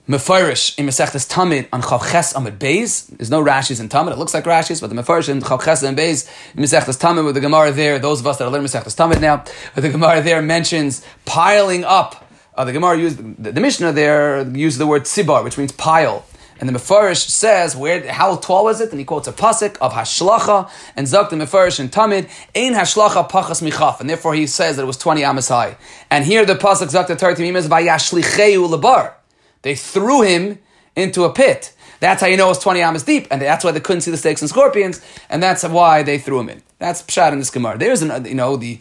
[0.10, 3.06] Mefarish in Masechtas Tamid on Chav Ches Amid Beis.
[3.16, 4.12] There's no Rashi's in Tamid.
[4.14, 7.24] It looks like Rashi's, but the Mefarish in Chav Ches and Beis in Masechtas Tamid
[7.24, 8.00] with the Gemara there.
[8.00, 9.44] Those of us that are learning Masechtas Tamid now,
[9.76, 12.28] but the Gemara there mentions piling up.
[12.56, 16.26] Uh, the Gemara used the, the Mishnah there used the word tzibar, which means pile.
[16.60, 18.90] And the Mefarish says where how tall was it?
[18.90, 23.30] And he quotes a pasuk of Hashlacha and Zak the Mefarish in Tamid, Ein Hashlacha
[23.30, 24.00] Pachas Michaf.
[24.00, 25.78] And therefore he says that it was 20 amas high.
[26.10, 29.14] And here the pasuk Zak the Tartimim is Vayashlicheu Lebar.
[29.62, 30.60] They threw him
[30.96, 31.74] into a pit.
[32.00, 34.18] That's how you know it's 20 amas deep, and that's why they couldn't see the
[34.18, 36.64] snakes and scorpions, and that's why they threw him in.
[36.80, 37.78] That's pshat in this Gemara.
[37.78, 38.80] There's an, you know, the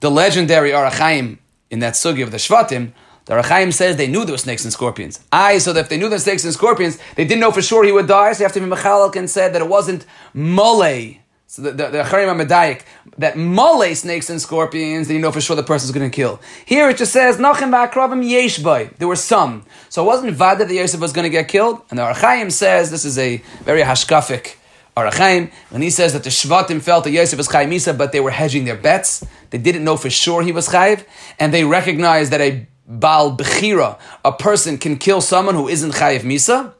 [0.00, 1.38] the legendary Ohr HaChaim
[1.70, 2.92] in that sugi of the Shvatim,
[3.24, 5.20] the Ohr HaChaim says they knew there were snakes and scorpions.
[5.32, 7.62] I, so that if they knew there were snakes and scorpions, they didn't know for
[7.62, 10.06] sure he would die, so you have to be Mechalak and said that it wasn't
[10.34, 11.16] Mole.
[11.50, 12.82] So the, the, the Acharim
[13.16, 16.42] that Mole snakes and scorpions, then you know for sure the person's going to kill.
[16.66, 18.94] Here it just says, Nachim Ba'akravim Yeshbai.
[18.96, 19.64] There were some.
[19.88, 21.80] So it wasn't Vada that Yosef was going to get killed.
[21.88, 24.56] And the Ohr HaChaim says, this is a very hashkafic
[24.94, 28.20] Arachaim, when he says that the Shvatim felt that Yosef was Chayiv Misa, but they
[28.20, 29.24] were hedging their bets.
[29.48, 31.06] They didn't know for sure he was Chayiv,
[31.38, 36.20] and they recognized that a Baal Bechira, a person can kill someone who isn't Chayiv
[36.20, 36.74] Misa,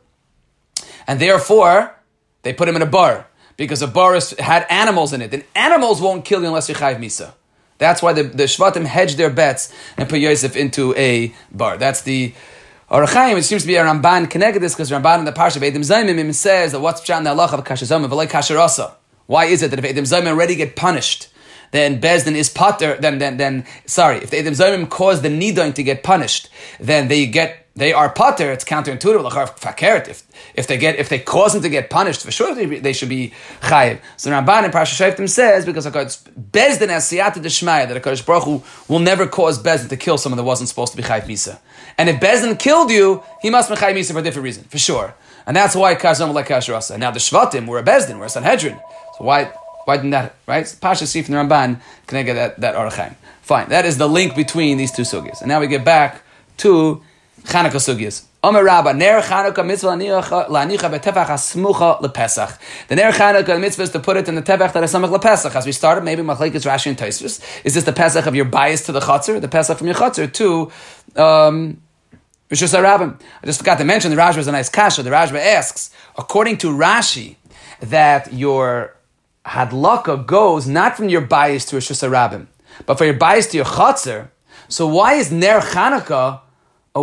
[1.06, 1.94] and therefore
[2.42, 3.28] they put him in a bar
[3.58, 5.34] because a bar is, had animals in it.
[5.34, 7.34] And animals won't kill you unless you're Chayiv Misa.
[7.76, 11.76] That's why the, the Shvatim hedged their bets and put Yosef into a bar.
[11.76, 12.32] That's the
[12.90, 15.56] Ohr HaChaim, it seems to be a Ramban connected this because Ramban in the Parsha
[15.56, 18.94] of Edim Zaymim says that what's Pshat the Allah of Kashazam, V'lai Kasharasa.
[19.26, 21.28] Why is it that if Edim Zaymim already get punished,
[21.70, 25.74] then Bezdin is potter, then, then, then, sorry, if the Edim Zaymim cause the Nidoin
[25.74, 26.48] to get punished,
[26.80, 30.08] then they get, they are potter, it's counterintuitive.
[30.08, 33.08] If, if they get, if they cause them to get punished, for sure they, should
[33.08, 34.00] be chayiv.
[34.16, 38.62] So Ramban in Parsha Shaytim says, because Bezdin has siyata deshmaya, that HaKadosh Baruch Hu
[38.92, 41.60] will never cause Bezdin to kill someone that wasn't supposed to be chayiv misa.
[41.96, 44.78] And if Bezdin killed you, he must be chayiv misa for a different reason, for
[44.78, 45.14] sure.
[45.46, 46.98] And that's why Kazam like Kashrasa.
[46.98, 48.78] Now the Shvatim were a Bezdin, were a Sanhedrin.
[49.16, 49.44] So why,
[49.84, 50.76] why didn't that, right?
[50.80, 53.14] Pasha see from the Ramban, can I get that, that Ohr HaChaim?
[53.42, 53.68] Fine.
[53.70, 55.40] That is the link between these two sugyas.
[55.40, 56.22] And now we get back
[56.58, 57.02] to
[57.48, 58.24] Chanukah sugyas.
[58.44, 62.58] Omer Rabba, Ner Chanukah mitzvah lanicha betefach asmucha lepesach.
[62.88, 65.56] The Ner Chanukah mitzvah is to put it in the tefach that is samach lepesach.
[65.56, 67.42] As we started, maybe machlekes Rashi and Tosfos.
[67.64, 70.30] Is this the pesach of your bias to the chutzner, the pesach from your chutzner
[70.30, 70.70] to
[71.20, 71.80] um,
[72.50, 73.18] Rishus Rabbim?
[73.42, 75.02] I just forgot to mention the Rashba is a nice kasha.
[75.02, 77.36] The Rashba asks, according to Rashi,
[77.80, 78.94] that your
[79.46, 82.46] hadlaka goes not from your bias to Rishus Rabbim,
[82.84, 84.28] but for your bias to your chutzner.
[84.68, 86.40] So why is Ner Chanukah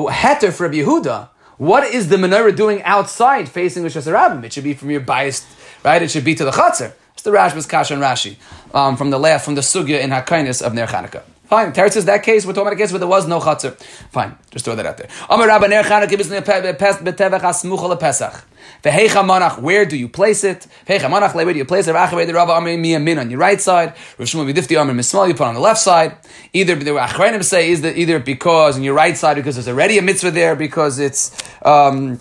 [0.04, 1.30] heter for Rabbi Yehuda?
[1.58, 4.44] What is the menorah doing outside facing Rishus Rabbim?
[4.44, 5.46] It should be from your bias,
[5.84, 6.02] right?
[6.02, 6.94] It should be to the chutzner.
[7.14, 8.36] It's the Rashba's kasha and Rashi
[8.74, 11.24] um, from the last from the sugya in Hakainis of Ner Chanukah.
[11.56, 11.72] Fine.
[11.72, 13.82] Teretz says that case, we're talking about a case where there was no chatzir.
[14.12, 14.38] Fine.
[14.52, 15.08] Just throw that out there.
[15.30, 18.44] Amar Rabba Ner Chanukah Bisnei Betevach Asmucha LePesach.
[18.84, 20.68] Vehecha manach, where do you place it?
[20.86, 21.96] Vehecha manach, where do you place it?
[21.96, 23.94] Rachavei Rabba Amar Min on your right side.
[24.18, 26.18] Rav Shmuel B'difti Amar Mismal, you put on the left side.
[26.52, 29.98] Either the Achreinim say is that either because on your right side because there's already
[29.98, 31.32] a mitzvah there because it's.
[31.62, 32.20] Um,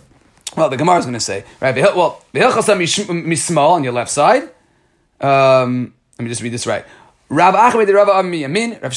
[0.57, 1.75] well, the Gemara is going to say, right?
[1.75, 4.49] Well, Mismal on your left side.
[5.21, 6.85] Um, let me just read this right.
[7.35, 8.93] Rav Achmed Rav Am Yamin, Rav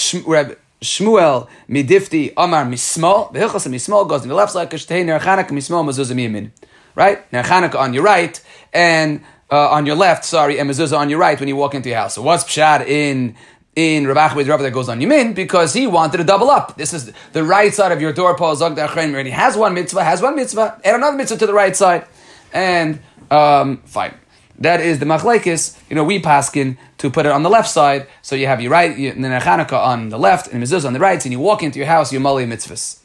[0.80, 3.34] Shmuel Midifti Amar Mismal.
[3.34, 4.70] The Hilchas Mismal goes on the left side.
[4.70, 6.52] Mismal Mezuzah.
[6.94, 8.40] Right, Nerchanak on your right
[8.72, 10.24] and uh, on your left.
[10.24, 12.14] Sorry, and Mezuzah on your right when you walk into your house.
[12.14, 13.36] So what's pshat in?
[13.76, 16.78] in Rav Achmed Rav that goes on Yamin because he wanted to double up.
[16.78, 18.60] This is the right side of your doorpost.
[18.60, 21.76] Zog Achrein already has one mitzvah, has one mitzvah, and another mitzvah to the right
[21.76, 22.06] side,
[22.54, 24.16] and um, fine.
[24.60, 25.78] That is the machlekes.
[25.90, 28.72] You know, we paskin to put it on the left side, so you have your
[28.72, 31.62] right, you, the Chanukah on the left, and mezuzah on the right, and you walk
[31.62, 33.00] into your house, you mali mitzvahs.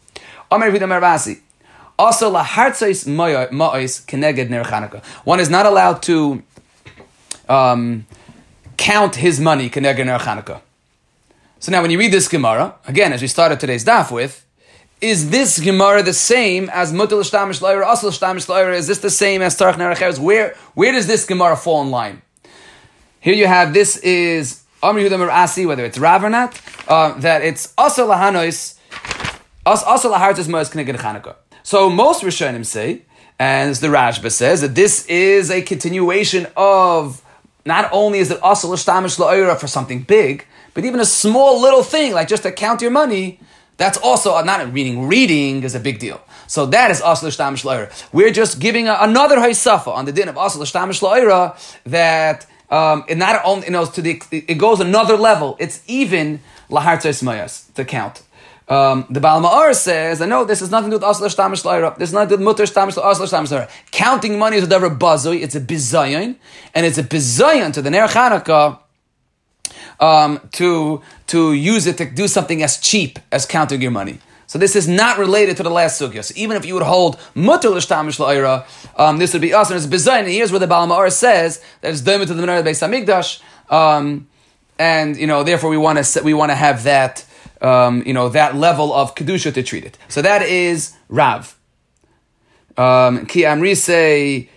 [0.51, 1.41] Omer Rabasi.
[1.99, 5.05] Also, lahartzais ma'ois keneged ner Chanukah.
[5.25, 6.43] One is not allowed to
[7.49, 8.07] um,
[8.77, 10.61] count his money keneged ner Chanukah.
[11.59, 14.45] So now, when you read this Gemara, again, as we started today's daf with,
[15.03, 18.73] is this Gemara the same as Mutal Shtamish Loira, Asal Shtamish Loira?
[18.75, 20.21] Is this the same as Tarch Neracheres?
[20.21, 22.23] Where, where does this Gemara fall in line?
[23.19, 27.43] Here you have, this is Amr Yehuda Asi, whether it's Rav or not, uh, that
[27.43, 28.79] it's Asal Lahanois,
[29.67, 31.35] Asal Lahartis Moes Kneged Chanukah.
[31.65, 33.03] So most Rishonim say,
[33.41, 37.25] and as the Rashba says, that this is a continuation of,
[37.67, 41.83] not only is it Asal Shtamish Loira for something big, but even a small little
[41.83, 43.41] thing, like just to count your money,
[43.83, 45.09] that's also not reading.
[45.09, 46.21] Reading is a big deal.
[46.47, 47.87] So that is asl shtam shloira.
[48.13, 51.43] We're just giving a, another haysafa on the din of asl shtam shloira
[51.97, 55.57] that um, it not only you know to the it goes another level.
[55.59, 56.41] It's even
[56.71, 58.23] lahartzes mayas to count.
[58.69, 61.51] Um, the Baal Ma'ar says, I know this has nothing to do with Asla Shtam
[61.61, 61.99] Shloira.
[61.99, 63.69] This is nothing to do with Mutter Shtam Asla Shtam Shloira.
[63.91, 65.43] Counting money is whatever bazoi.
[65.43, 66.37] It's a bizayon,
[66.73, 68.79] and it's a bizayon to the Ner Chanukah
[70.03, 74.19] um, to to use it to do something as cheap as counting your money.
[74.49, 76.23] So this is not related to the last sugya.
[76.23, 78.67] So even if you would hold mutter l'shtamish la'ira,
[78.99, 79.79] um, this would be awesome.
[79.79, 80.31] It's bizayin.
[80.31, 83.41] Here's where the Baal Ma'or says that it's doimah to the Menorah Beis Hamikdash,
[83.73, 84.29] um,
[84.79, 87.25] and you know therefore we want to we want to have that
[87.63, 89.97] um, you know that level of kedusha to treat it.
[90.09, 91.57] So that is Rav.
[92.77, 94.51] Um, Ki Amri say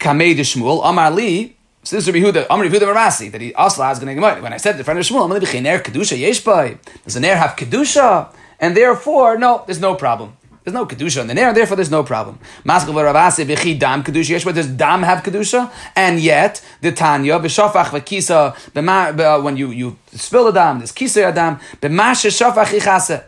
[0.00, 1.56] Kamei Shmuel Amar Li.
[1.84, 4.40] So this is Rabbi Huda, Amri Huda Marasi, that he also has going to get.
[4.40, 6.78] When I said the friend of Shmuel, Li B'chein Er Kedusha Yeshbai.
[7.02, 8.32] Does the air have Kedusha?
[8.60, 10.36] And therefore, no, there's no problem.
[10.62, 12.38] There's no kedusha in the nair, therefore there's no problem.
[12.64, 14.28] Maskal v'ravasi v'chi dam kedusha.
[14.28, 15.72] Yes, but does dam have kedusha?
[15.96, 21.58] And yet the Tanya b'shafach v'kisa when you you spill the dam, there's kisa adam
[21.80, 23.24] b'mashe shafach ichase.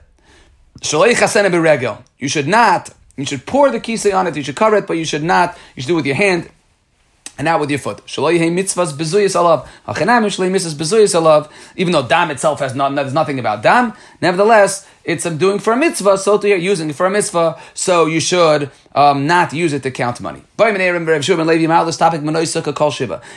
[0.81, 2.01] Shaloi chasene b'regel.
[2.19, 2.91] You should not.
[3.17, 4.37] You should pour the kisa on it.
[4.37, 5.59] You should cover it, but you should not.
[5.75, 6.49] You should do it with your hand
[7.39, 8.05] and not with your foot.
[8.07, 9.67] Mitzvahs bezuyas alav.
[9.87, 11.51] Mitzvahs alav.
[11.77, 15.73] Even though dam itself has not, there's nothing about dam, nevertheless, it's I'm doing for
[15.73, 19.53] a mitzvah, so to you're using it for a mitzvah, so you should um, not
[19.53, 20.43] use it to count money.
[20.57, 22.21] This topic,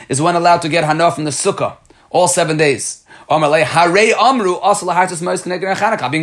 [0.08, 1.76] is one allowed to get hana from the sukkah
[2.10, 3.04] all seven days.
[3.28, 3.46] Being a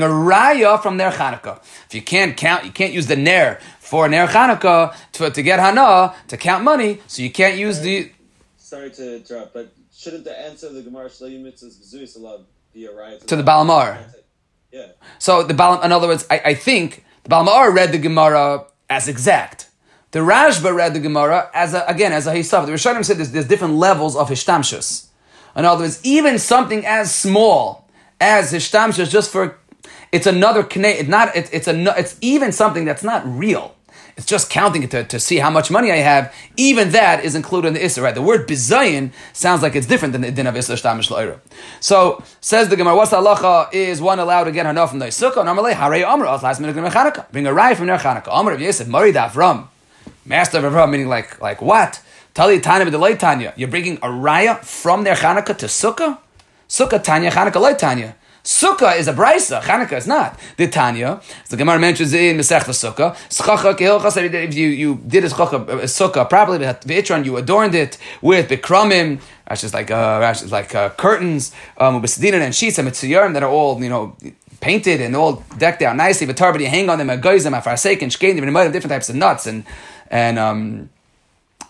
[0.08, 1.60] raya from their Chanukah.
[1.86, 5.60] If you can't count, you can't use the ner for ner Chanukah to, to get
[5.60, 8.12] hana to count money, so you can't use the.
[8.58, 13.24] Sorry to interrupt, but shouldn't the answer of the Gemara Shleim Mitzvahs be a raya
[13.28, 13.98] to, the Baal HaMaor?
[14.72, 14.88] Yeah.
[15.20, 18.65] So the Balam, in other words, I, I think the Baal HaMaor read the Gemara
[18.89, 19.70] as exact.
[20.10, 22.65] The Rashba read the Gemara as a, again as a Hisav.
[22.65, 25.10] The Rishonim said there's, there's different levels of Hishtamshus.
[25.56, 27.88] In other words, even something as small
[28.20, 29.58] as Hishtamshus, just for
[30.12, 31.36] it's another It's not.
[31.36, 32.00] It's it's a.
[32.00, 33.76] It's even something that's not real.
[34.18, 36.34] It's just counting it to, to see how much money I have.
[36.56, 38.15] Even that is included in the Issa, right?
[38.15, 41.39] The word bizayin sounds like it's different than the din of Issa Shtamish Loira.
[41.82, 43.74] So, says the Gemara, what's the halacha?
[43.74, 45.44] Is one allowed to get enough from the Sukkah?
[45.44, 47.30] Normally, Hare Amr, last minute Chanukah.
[47.34, 48.30] Bring a rye from their Chanukah.
[48.30, 49.68] Amr of Yosef, Maridaf Ram.
[50.24, 52.02] Master of Avram, meaning like, like what?
[52.36, 53.54] Tali Tanya the Tanya.
[53.56, 56.17] You're bringing a raya from their Chanukah to Sukkah?
[56.67, 58.17] Sukkah Tanya, Chanukah Leit Tanya.
[58.43, 59.62] Sukkah is a brisa.
[59.62, 60.38] Chanukah is not.
[60.58, 63.15] The Tanya, the Gemara mentions in Masech Sukkah,
[64.43, 69.74] if you, you did a sukkah properly, v'itron, you adorned it with bikramim, that's just
[69.74, 73.89] like uh, that's like uh, curtains, um, and sheets and mitziyarim that are all you
[73.89, 74.17] know
[74.60, 76.28] painted and all decked out nicely.
[76.28, 79.48] But you hang on them a goizim, a farsek, and shkein, different types of nuts
[79.48, 79.63] and
[80.12, 80.89] and um,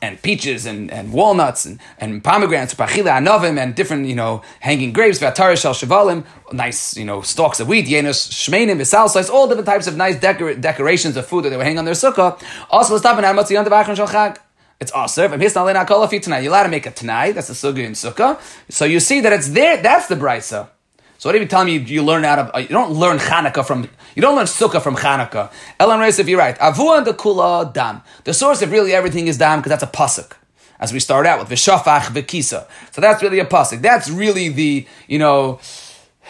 [0.05, 5.19] and peaches and, and walnuts and, and pomegranates, anovim, and different, you know, hanging grapes,
[5.19, 9.87] vatarish shal shavalim, nice, you know, stalks of wheat, yenus, shmeinim, visalsais, all different types
[9.87, 12.41] of nice decor- decorations of food that they were hanging on their sukkah.
[12.69, 14.35] Also, let's stop and amatzi on the vachon shal
[14.79, 15.33] It's awesome.
[15.33, 16.39] I'm hisna lena kol tonight.
[16.39, 17.33] You're allowed to make a tonight.
[17.33, 18.39] That's the sugi in sukkah.
[18.69, 19.81] So you see that it's there.
[19.81, 20.69] That's the brisa.
[21.17, 23.65] So what are you telling me you, learn out of, uh, you don't learn Chanukah
[23.65, 25.51] from, you don't learn Sukkah from Hanukkah.
[25.79, 26.57] Elan Reis, if you're right.
[26.59, 28.01] Avu and the Kula Dam.
[28.25, 30.33] The source of really everything is Dam because that's a pasuk.
[30.79, 32.67] As we start out with Vishafach Vikisa.
[32.91, 33.81] So that's really a pasuk.
[33.81, 35.59] That's really the, you know,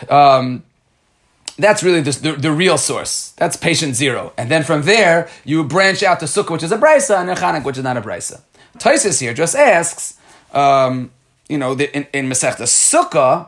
[0.10, 0.63] um,
[1.58, 3.32] that's really the, the, the, real source.
[3.38, 4.34] That's patient zero.
[4.38, 7.36] And then from there, you branch out to Sukkah, which is a brisa, and a
[7.36, 8.41] Chanukah, which is not a brisa.
[8.78, 10.19] Tosfos here just asks,
[10.54, 11.12] um,
[11.48, 13.48] you know, the, in, in Masechta Sukkah,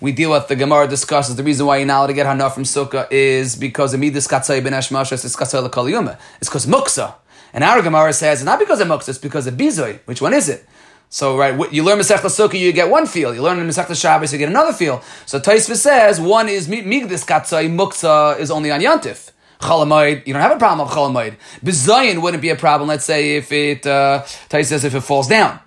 [0.00, 2.50] we deal with the Gemara discusses the reason why you're not allowed to get hana
[2.50, 6.18] from sukkah is because of midas katzay ben eshmashas is katzay lekaliyuma.
[6.40, 7.14] It's because muksa.
[7.52, 9.98] And our Gemara says it's not because of muksa, it's because of bizoy.
[10.04, 10.66] Which one is it?
[11.10, 13.34] So right, you learn Masechta Sukkah, you get one feel.
[13.34, 15.02] You learn Masechta Shabbos, you get another feel.
[15.24, 19.32] So Tosfos says one is migdis katzay, muksa is only on yantif.
[19.60, 21.36] Chalamoid, you don't have a problem of chalamoid.
[21.64, 22.88] Bizayin wouldn't be a problem.
[22.88, 25.58] Let's say if it uh, says if it falls down,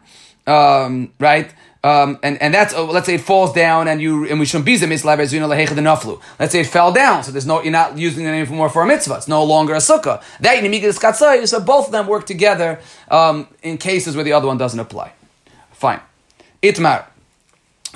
[0.47, 1.51] um, right?
[1.83, 4.65] Um, and, and that's uh, let's say it falls down and you and we shouldn't
[4.65, 6.21] be naflu.
[6.39, 8.85] Let's say it fell down, so there's no you're not using it anymore for a
[8.85, 9.15] mitzvah.
[9.15, 10.21] It's no longer a sukkah.
[10.41, 14.59] That katzai, so both of them work together um, in cases where the other one
[14.59, 15.13] doesn't apply.
[15.71, 16.01] Fine.
[16.61, 17.05] Itmar.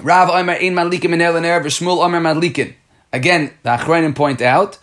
[0.02, 2.74] Rav Omer ein madlikin min elaner v'shmul Omer madlikin.
[3.13, 4.80] Again, the Achronim point out,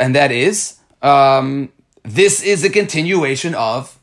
[0.00, 1.68] and that is um,
[2.04, 3.98] this is a continuation of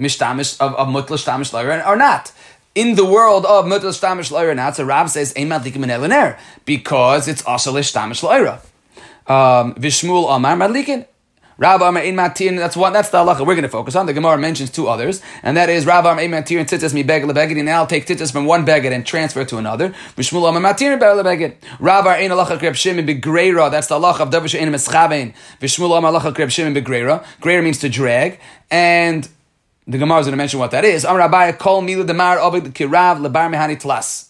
[0.00, 2.32] mishtamish of, of mutla shtamish or not
[2.74, 7.28] in the world of Mutal Shtamish Loira now, so Rav says, Ein Madlikim in because
[7.28, 8.60] it's also Lishtamish Loira.
[9.26, 11.06] Um, Vishmul Amar Madlikin.
[11.56, 14.06] Rav Amar Ein Matir, that's one, that's the halacha we're going to focus on.
[14.06, 17.04] The Gemara mentions two others, and that is Rav Amar Ein Matir and Tzitzis Mi
[17.04, 19.90] Beged Lebeged, and I'll take Tzitzis from one Beged and transfer it to another.
[20.16, 21.54] Vishmul Amar Matir Beged Lebeged.
[21.78, 25.32] Rav Amar Ein Halacha Kreb Shimon Begreira, that's the halacha of Davish Ein Meschabein.
[25.60, 27.24] Vishmul Amar Halacha Kreb Shimon Begreira.
[27.40, 29.28] Greira means to drag, and
[29.86, 31.04] the Gemara is going to mention what that is.
[31.04, 31.56] Kirav
[33.20, 34.28] lebar mehani tlas.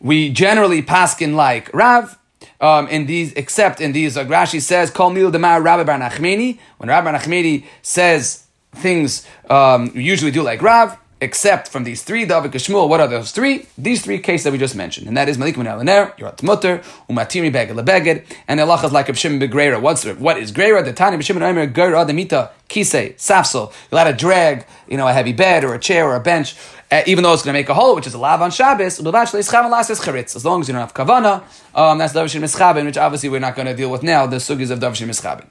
[0.00, 2.18] We generally paskin like Rav
[2.60, 4.16] um, in these, except in these.
[4.16, 6.58] Uh, Rashi says kol milu demar Rabbi Bar Nachmeni.
[6.78, 10.96] When Rabbi Bar Nachmeni says things, um, usually do like Rav.
[11.20, 13.66] Except from these three, David Shmuel, what are those three?
[13.76, 15.08] These three cases that we just mentioned.
[15.08, 19.08] And that is Malik min Alaner, Yorat Mutter, Umatiri Beged Lebeged, and Allah is like
[19.08, 19.80] a Shimon Begreira.
[19.80, 20.84] What's what is Greira?
[20.84, 23.72] The Tani B'Shimon Omer, Geira, the Mita, Kisei, Safsel.
[23.90, 26.54] Allowed to drag, you know, a heavy bed or a chair or a bench,
[26.90, 28.98] uh, even though it's going to make a hole, which is a lav on Shabbos,
[28.98, 31.42] as long as you don't have kavana,
[31.74, 34.70] um, that's Davshim Mischabin, which obviously we're not going to deal with now, the sugis
[34.70, 35.46] of Davshim Mischabin.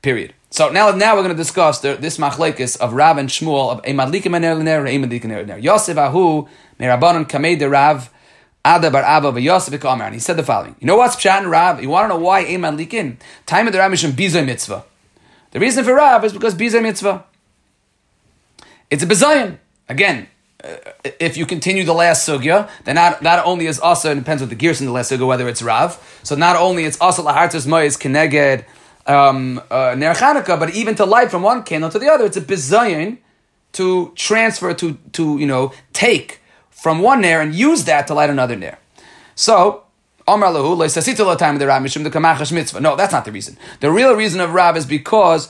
[0.00, 0.34] Period.
[0.52, 3.82] So now, now we're going to discuss the, this machlekes of Rav and Shmuel of
[3.82, 5.62] Emadlikim and Erliner, Emadlikim and.
[5.62, 6.48] Yosef Ahu,
[6.80, 8.10] Merabanon Kamei de Rav,
[8.66, 10.06] Ada bar Abba, Yosef Ikamer.
[10.06, 10.74] And he said the following.
[10.80, 11.80] You know what's Pshat and Rav?
[11.80, 13.18] You want to know why Emadlikin?
[13.46, 14.84] Time of the Rav Mishim Bizay Mitzvah.
[15.52, 17.24] The reason for Rav is because Bizay Mitzvah.
[18.90, 19.58] It's a Bizayin.
[19.88, 20.26] Again,
[20.64, 20.76] uh,
[21.20, 24.48] if you continue the last sugya, then not, not only is also, it depends on
[24.48, 26.20] the gears in the last sugya, whether it's Rav.
[26.24, 28.64] So not only it's also Lahartas Moyes Keneged
[29.10, 30.14] um, uh, Ner
[30.56, 33.18] but even to light from one candle to the other, it's a bizayin
[33.72, 36.40] to transfer, to, to you know, take
[36.70, 38.78] from one Ner and use that to light another Ner.
[39.34, 39.84] So,
[40.28, 42.80] Omar Lahu, Leisasitala time the Rab Mishim, the Kamachash Mitzvah.
[42.80, 43.56] no, that's not the reason.
[43.80, 45.48] The real reason of Rav is because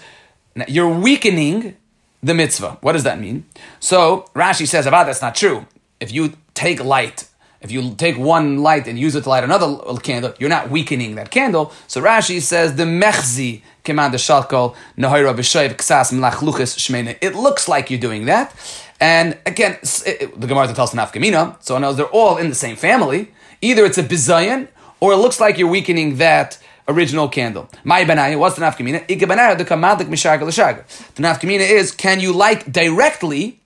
[0.69, 1.77] you're weakening
[2.23, 2.79] the mitzvah.
[2.81, 3.47] What does that mean?
[3.79, 5.67] So Rashi says about that's not true.
[6.01, 7.29] If you take light,
[7.61, 11.17] if you take one light and use it to light another candle, you're not weakening
[11.17, 11.73] that candle.
[11.87, 17.19] So Rashi says the mechzi command the shalkol ksas.
[17.21, 18.55] It looks like you're doing that,
[19.01, 21.63] and again, it, the Gemara tells nafkamina.
[21.63, 23.33] So I know they're all in the same family.
[23.63, 24.69] Either it's a bizayan
[25.01, 27.69] or it looks like you're weakening that original candle.
[27.85, 29.07] My benaya, what's the nafkamina?
[29.07, 30.85] Benaya the kamadik l'shaga.
[31.15, 33.61] The nafkamina is can you light directly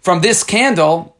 [0.00, 1.16] from this candle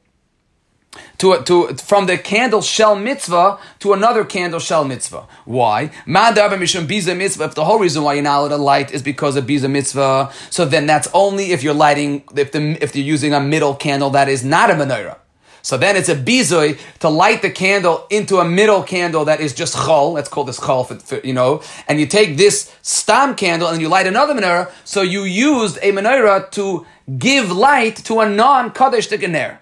[1.18, 5.26] to, to from the candle shell mitzvah to another candle shell mitzvah.
[5.45, 5.90] Why?
[6.07, 7.45] mitzvah.
[7.45, 10.32] If the whole reason why you're not allowed to light is because of biza mitzvah,
[10.51, 14.11] so then that's only if you're lighting if the if you're using a middle candle
[14.11, 15.18] that is not a menorah.
[15.62, 19.55] So then it's a bizoy to light the candle into a middle candle that is
[19.55, 20.12] just chol.
[20.12, 21.62] Let's call this chol, for, for, you know.
[21.86, 24.72] And you take this stam candle and you light another menorah.
[24.84, 26.84] So you used a menorah to
[27.16, 29.62] give light to a non-kaddish ner.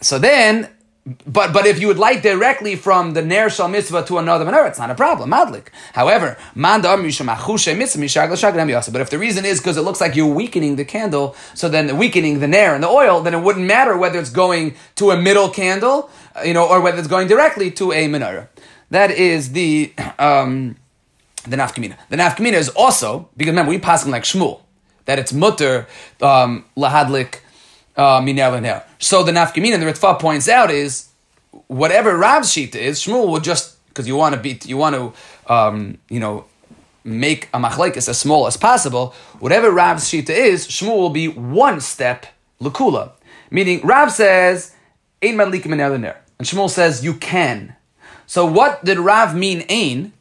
[0.00, 0.68] So then,
[1.26, 4.68] but but if you would light directly from the ner shal mitzvah to another menorah,
[4.68, 5.68] it's not a problem, madlik.
[5.94, 6.84] However, But
[9.00, 12.40] if the reason is because it looks like you're weakening the candle, so then weakening
[12.40, 15.48] the ner and the oil, then it wouldn't matter whether it's going to a middle
[15.48, 18.48] candle, uh, you know, or whether it's going directly to a menorah.
[18.90, 20.76] That is the um,
[21.44, 21.96] the nafkamina.
[22.10, 24.60] The nafkamina is also because remember we pass like Shmuel
[25.06, 25.86] that it's mutter
[26.20, 27.40] um, lahadlik
[27.98, 31.08] uh, So the nafkamin and the Ritva points out is
[31.66, 35.52] whatever Rav's sheet is, Shmuel would just because you want to be you want to
[35.52, 36.44] um, you know
[37.04, 39.14] make a machlekes as small as possible.
[39.40, 42.26] Whatever Rav's shita is, Shmuel will be one step
[42.60, 43.12] lakula.
[43.50, 44.74] Meaning Rav says
[45.22, 47.74] ein madlikim and Shmuel says you can.
[48.26, 50.12] So what did Rav mean ein?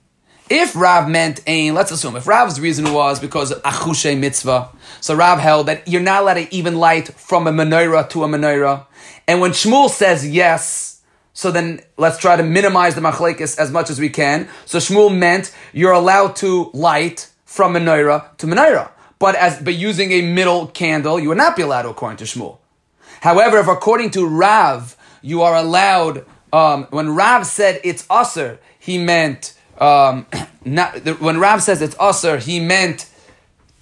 [0.49, 4.69] If Rav meant ain, let's assume if Rav's reason was because achushe mitzvah,
[5.01, 8.27] so Rav held that you're not allowed to even light from a menorah to a
[8.27, 8.85] menorah.
[9.27, 11.01] And when Shmuel says yes,
[11.33, 14.47] so then let's try to minimize the machlekes as much as we can.
[14.65, 20.13] So Shmuel meant you're allowed to light from menorah to menorah, but as but using
[20.13, 22.59] a middle candle, you would not be allowed according to Shmuel.
[23.19, 28.97] However, if according to Rav you are allowed, um, when Rav said it's usher, he
[28.97, 30.25] meant um,
[30.65, 33.09] not, the, when Rav says it's usher, he meant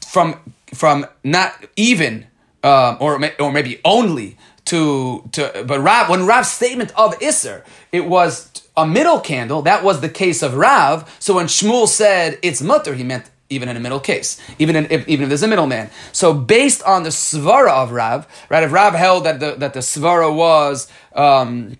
[0.07, 0.39] from
[0.73, 2.27] from not even
[2.63, 5.63] um, or or maybe only to to.
[5.67, 9.61] But Rav, when Rav's statement of Isser, it was a middle candle.
[9.61, 11.15] That was the case of Rav.
[11.19, 14.87] So when Shmuel said it's mutter, he meant even in a middle case, even in,
[14.89, 15.89] if, even if there's a middleman.
[16.11, 18.63] So based on the svara of Rav, right?
[18.63, 21.77] If Rav held that the that the svara was um,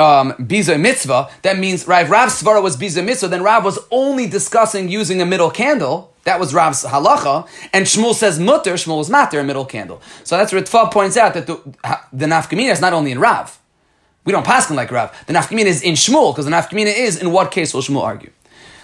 [0.00, 4.26] um, biza mitzvah, that means right, Rav's svara was biza mitzvah, then Rav was only
[4.26, 6.12] discussing using a middle candle.
[6.24, 10.02] That was Rav's halacha, and Shmuel says mutter, Shmuel was matter, a middle candle.
[10.24, 11.56] So that's Ritva points out that the,
[12.12, 13.58] the nafkamina is not only in Rav.
[14.24, 15.16] We don't pass like Rav.
[15.26, 18.30] The nafkamina is in Shmuel, because the nafkamina is in what case will Shmuel argue.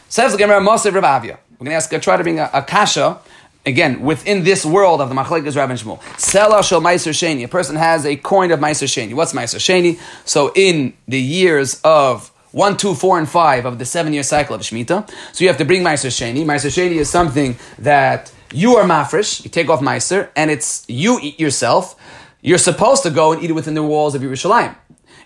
[0.08, 1.38] Says the Gemara Moshe Rav Avia.
[1.58, 3.18] We're going to ask, try to bring a, a kasha
[3.66, 7.76] again, within this world of the Machlekes and Shmuel, Sela Shel Meiser Sheni, a person
[7.76, 9.12] has a coin of Meiser Sheni.
[9.12, 9.98] What's Meiser Sheni?
[10.24, 14.54] So in the years of 1, 2, 4, and 5 of the seven year cycle
[14.54, 16.44] of Shemitah, so you have to bring Meiser Sheni.
[16.44, 21.18] Meiser Sheni is something that you are mafresh, you take off Meiser, and it's you
[21.20, 21.96] eat yourself.
[22.40, 24.76] You're supposed to go and eat it within the walls of Yerushalayim.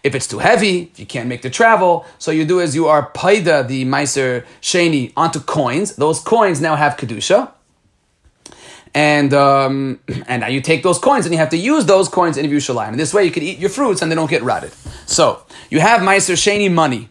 [0.02, 2.88] If it's too heavy, if you can't make the travel, so you do is you
[2.88, 5.96] are paida the Meiser Sheni onto coins.
[5.96, 7.52] Those coins now have Kedusha
[8.94, 12.36] And um, and now you take those coins and you have to use those coins
[12.36, 12.88] in Yerushalayim.
[12.88, 14.72] And this way you can eat your fruits and they don't get rotted.
[15.06, 17.08] So you have Meiser Sheni money.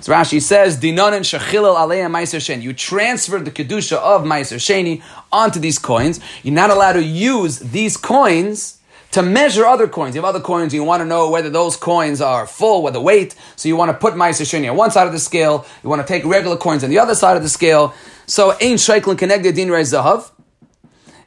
[0.00, 2.62] So Rashi says, Dinanan shechilal aleya Meiser Sheni.
[2.62, 6.20] You transfer the Kedusha of Meiser Sheni onto these coins.
[6.42, 8.78] You're not allowed to use these coins
[9.12, 10.14] to measure other coins.
[10.14, 13.34] You have other coins, you want to know whether those coins are full, whether weight.
[13.56, 15.66] So you want to put Meiser Sheni on one side of the scale.
[15.82, 17.92] You want to take regular coins on the other side of the scale.
[18.26, 20.30] So, Ein Sheiklin connected Din Zahav.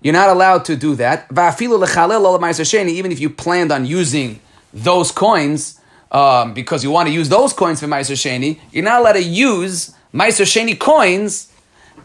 [0.03, 1.27] You're not allowed to do that.
[1.31, 4.39] Even if you planned on using
[4.73, 5.79] those coins,
[6.11, 9.23] um, because you want to use those coins for Meiser Sheni, you're not allowed to
[9.23, 11.51] use Meiser Sheni coins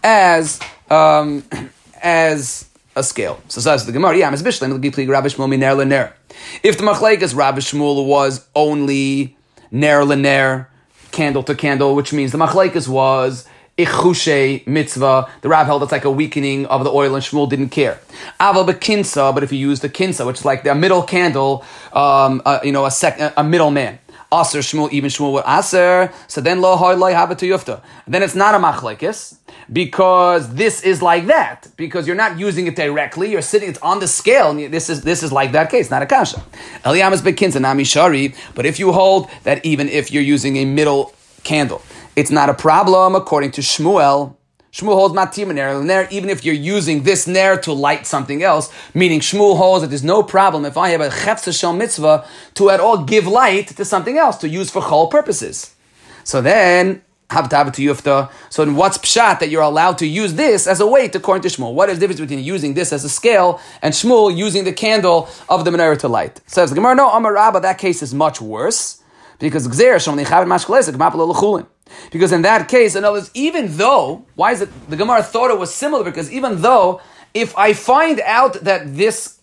[0.02, 1.42] as um,
[2.02, 3.40] as a scale.
[3.48, 4.50] So says the Gemara, yeah, If the
[6.84, 9.36] machlekes Rabbi Shmuel was only
[9.70, 10.66] ner lener,
[11.10, 13.47] candle to candle, which means the machlekes was
[13.78, 15.30] ichushe mitzvah.
[15.40, 18.00] The Rav held it's like a weakening of the oil, and Shmuel didn't care.
[18.40, 22.42] Aval bekinsa, but if you use the kinsa, which is like the middle candle, um,
[22.44, 23.98] uh, you know, a sec, a middle man.
[24.30, 26.12] Aser Shmuel, even Shmuel with Aser.
[26.26, 27.80] So then lo loy have it to yufta.
[28.06, 29.38] Then it's not a machlekes
[29.72, 33.30] because this is like that because you're not using it directly.
[33.30, 33.70] You're sitting.
[33.70, 34.52] It's on the scale.
[34.52, 36.42] this is this is like that case, not a kasha.
[36.84, 38.34] Eliyam is bekinsa nami shari.
[38.54, 41.80] But if you hold that even if you're using a middle candle,
[42.18, 44.34] it's not a problem according to Shmuel.
[44.72, 48.72] Shmuel holds matim ner even if you're using this ner to light something else.
[48.92, 52.70] Meaning Shmuel holds that there's no problem if I have a chefza shel mitzvah to
[52.70, 55.76] at all give light to something else to use for chol purposes.
[56.24, 58.32] So then to yufta.
[58.50, 61.56] So in what's pshat that you're allowed to use this as a weight according to
[61.56, 61.72] Shmuel?
[61.72, 65.28] What is the difference between using this as a scale and Shmuel using the candle
[65.48, 66.40] of the menorah to light?
[66.46, 69.04] Says the Gemara, no, Amar Rabba, that case is much worse
[69.38, 69.68] because
[72.10, 75.50] because in that case, in other words, even though, why is it, the Gemara thought
[75.50, 77.00] it was similar, because even though,
[77.34, 79.40] if I find out that this,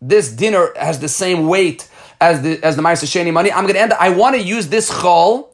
[0.00, 1.88] this dinner has the same weight
[2.20, 4.68] as the, as the Meiser Sheni money, I'm going to end I want to use
[4.68, 5.48] this chol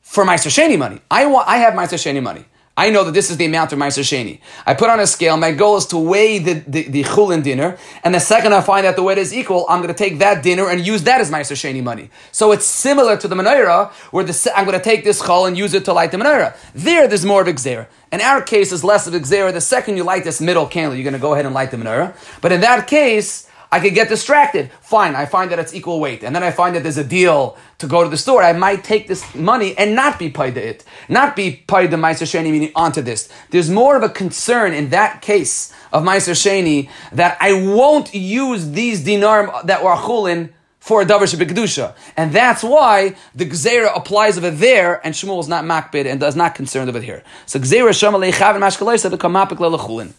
[0.00, 1.00] for Meiser Sheni money.
[1.10, 2.44] I want, I have Meiser Sheni money.
[2.78, 4.38] I know that this is the amount of Meiser Sheni.
[4.64, 5.36] I put on a scale.
[5.36, 7.76] My goal is to weigh the, the, the chulin dinner.
[8.04, 10.44] And the second I find out the weight is equal, I'm going to take that
[10.44, 12.08] dinner and use that as Meiser Sheni money.
[12.30, 15.58] So it's similar to the menorah, where the, I'm going to take this chol and
[15.58, 16.56] use it to light the menorah.
[16.72, 17.88] There, there's more of exer.
[18.12, 19.52] In our case, is less of exer.
[19.52, 21.78] The second you light this middle candle, you're going to go ahead and light the
[21.78, 22.14] menorah.
[22.40, 24.70] But in that case, I could get distracted.
[24.80, 26.22] Fine, I find that it's equal weight.
[26.24, 28.42] And then I find that there's a deal to go to the store.
[28.42, 30.84] I might take this money and not be paid to it.
[31.08, 33.28] Not be paid the Meiser Sheni meaning onto this.
[33.50, 38.70] There's more of a concern in that case of Meiser Sheni that I won't use
[38.70, 44.38] these dinar that were chulin for a davar shebekdusha, and that's why the gzera applies
[44.38, 47.22] over there, and Shmuel is not makbid and does not concerned of it here.
[47.44, 50.14] So gzera shamalei chavin mashkalei become mapik.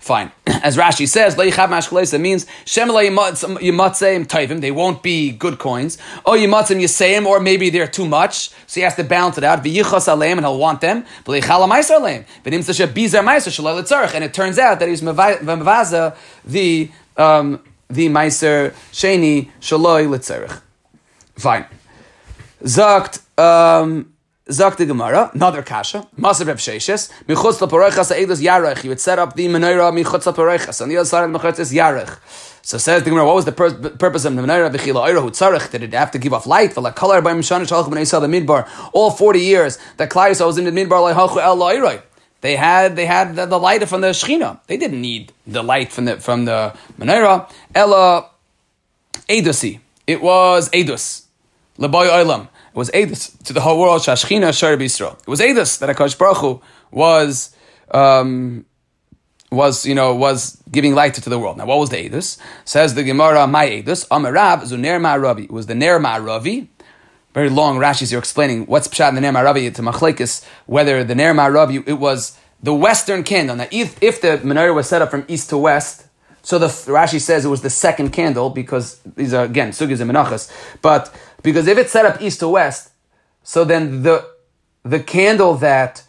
[0.00, 0.32] Fine.
[0.46, 5.98] As Rashi says, Leichav Mashkalesa means Shemla Yimatzeim Taivim, they won't be good coins.
[6.24, 8.50] Oh, Yimatzim Yisayim, or maybe they're too much.
[8.66, 9.62] So he has to balance it out.
[9.62, 11.04] V'yichas Aleim, and he'll want them.
[11.24, 12.24] But Leichala Maiser Aleim.
[12.44, 14.14] V'nim Sasha Bizar Maiser Shalal Tzarech.
[14.14, 20.60] And it turns out that he's Mavaza the, um, the Maiser Sheni Shaloi Litzarech.
[21.36, 21.66] Fine.
[22.62, 24.12] Zakt, um,
[24.48, 28.84] Zak the Gemara, another kasha, Masav Reb Sheshes, Michutz Laparechas Eidos Yarech.
[28.84, 30.80] You would set up the menorah Michutz Laparechas.
[30.80, 32.18] On the other side of the menorah Yarech.
[32.62, 34.72] So says the Gemara, what was the pur- purpose of the menorah?
[34.72, 35.72] V'chila Eira Hu Tzarech.
[35.72, 36.70] Did it have to give off light?
[36.70, 38.68] V'la Kalar by Mishana Shalach B'nei Yisrael the Midbar.
[38.92, 42.02] All forty years that Klai was in the Midbar Lehachu El La'iroi.
[42.40, 44.60] They had they had the, the, light from the Shechina.
[44.68, 47.50] They didn't need the light from the from the menorah.
[47.74, 48.30] Ella
[49.28, 49.80] Eidosi.
[50.06, 51.25] It was Eidos.
[51.78, 54.02] Laboy It was Edis to the whole world.
[54.02, 55.18] Shashchina Shar Yisrael.
[55.20, 57.54] It was Edis that Hakadosh Baruch Hu was
[57.90, 58.64] um,
[59.50, 61.58] was you know was giving light to the world.
[61.58, 62.38] Now, what was the Edis?
[62.64, 65.44] Says the Gemara, my Edis, Amarab Zuner Ma'aravi.
[65.44, 66.68] It was the Ner Ma'aravi.
[67.34, 71.14] Very long Rashi's here explaining what's pshat in the Ner Ma'aravi to Machlekes, whether the
[71.14, 73.56] Ner Ma'aravi it was the western candle.
[73.56, 76.06] Now, if, if the menorah was set up from east to west,
[76.42, 80.10] so the Rashi says it was the second candle because these are again sugis and
[80.10, 80.50] menachas.
[80.80, 81.12] But
[81.42, 82.90] because if it's set up east to west,
[83.42, 84.28] so then the
[84.82, 86.04] the candle that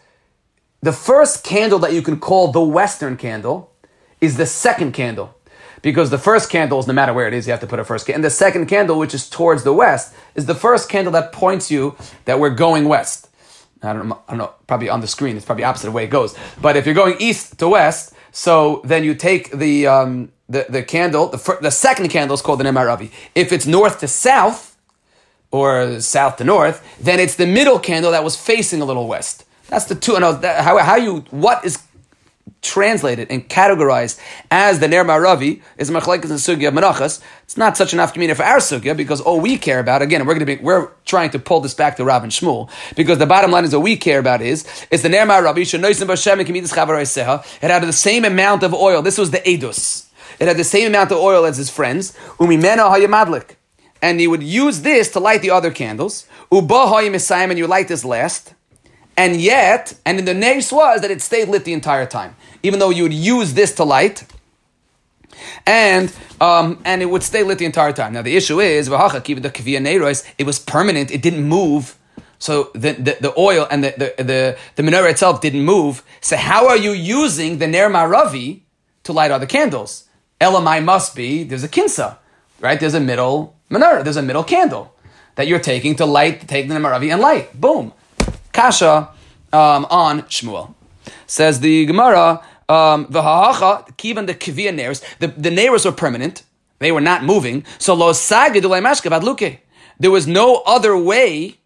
[0.81, 3.73] the first candle that you can call the western candle
[4.21, 5.33] is the second candle.
[5.81, 7.83] Because the first candle is no matter where it is, you have to put a
[7.83, 8.17] first candle.
[8.17, 11.69] And the second candle, which is towards the west, is the first candle that points
[11.69, 13.29] you that we're going west.
[13.83, 16.09] I don't know, I don't know, probably on the screen, it's probably opposite way it
[16.09, 16.35] goes.
[16.59, 20.81] But if you're going east to west, so then you take the um, the, the
[20.81, 23.11] candle, the, fir- the second candle is called the Nemaravi.
[23.35, 24.76] If it's north to south,
[25.51, 29.45] or south to north, then it's the middle candle that was facing a little west.
[29.69, 30.13] That's the two.
[30.13, 31.79] That, how, how you what is
[32.61, 34.19] translated and categorized
[34.49, 38.43] as the Ner Maravi is Machlekes and Sugya Menachas, it's not such an afkamina for
[38.43, 41.39] our Sugya because all we care about, again, we're going to be, we're trying to
[41.39, 44.19] pull this back to Rav and Shmuel because the bottom line is what we care
[44.19, 45.61] about is, is the Ner Maravi,
[47.61, 49.01] it had the same amount of oil.
[49.01, 50.07] This was the Edus.
[50.39, 52.11] It had the same amount of oil as his friends.
[52.37, 53.55] Umimena hayamadlik.
[54.01, 56.27] And he would use this to light the other candles.
[56.51, 58.53] Uba hayamisayim, and you light this last.
[59.15, 62.35] And yet, and in the nace was that it stayed lit the entire time.
[62.61, 64.25] Even though you would use this to light,
[65.65, 68.13] and um, and it would stay lit the entire time.
[68.13, 71.97] Now the issue is it was permanent; it didn't move.
[72.39, 76.03] So the, the, the oil and the, the, the, the menorah itself didn't move.
[76.21, 78.61] So how are you using the ner maravi
[79.05, 80.07] to light other candles?
[80.39, 82.17] Elamai must be there's a kinsa,
[82.59, 82.79] right?
[82.79, 84.03] There's a middle menorah.
[84.03, 84.93] There's a middle candle
[85.35, 87.59] that you're taking to light, take the maravi and light.
[87.59, 87.93] Boom,
[88.53, 89.09] kasha
[89.53, 90.73] um, on Shmuel.
[91.25, 96.43] Says the Gemara, um, v'ha'acha, kivan the kivia neiros, the, the neiros were permanent,
[96.79, 98.13] they were not moving, so lo.
[99.99, 101.57] There was no other way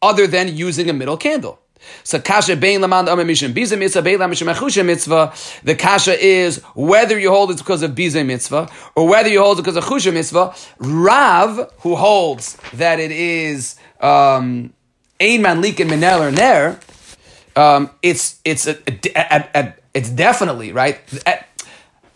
[0.00, 1.58] other than using a middle candle.
[2.04, 5.32] So kasha bein lamand amamishim biza mitzvah bein lamishim mitzvah.
[5.64, 9.58] The kasha is whether you hold it because of biza mitzvah or whether you hold
[9.58, 10.54] it because of chusha mitzvah.
[10.78, 14.72] Rav, who holds that it is um,
[15.20, 16.78] ein likin minel or ner,
[17.56, 18.76] um, it's it's a,
[19.16, 21.00] a, a, it's definitely right.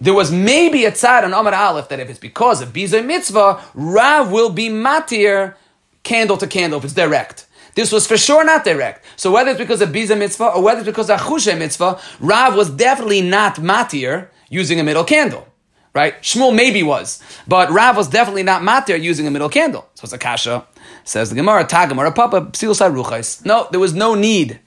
[0.01, 3.63] There was maybe a tzad on Amar Aleph that if it's because of Bizay Mitzvah,
[3.75, 5.57] Rav will be matir
[6.03, 7.47] candle to candle if it's direct.
[7.75, 9.05] This was for sure not direct.
[9.17, 12.57] So whether it's because of Biza Mitzvah or whether it's because of Chushe Mitzvah, Rav
[12.57, 15.47] was definitely not matir using a middle candle.
[15.93, 16.21] Right?
[16.23, 17.21] Shmuel maybe was.
[17.49, 19.89] But Rav was definitely not matir using a middle candle.
[19.95, 20.67] So it's a kasha.
[21.05, 24.61] Says the Gemara, Tagamara Papa, Psil No, there was no need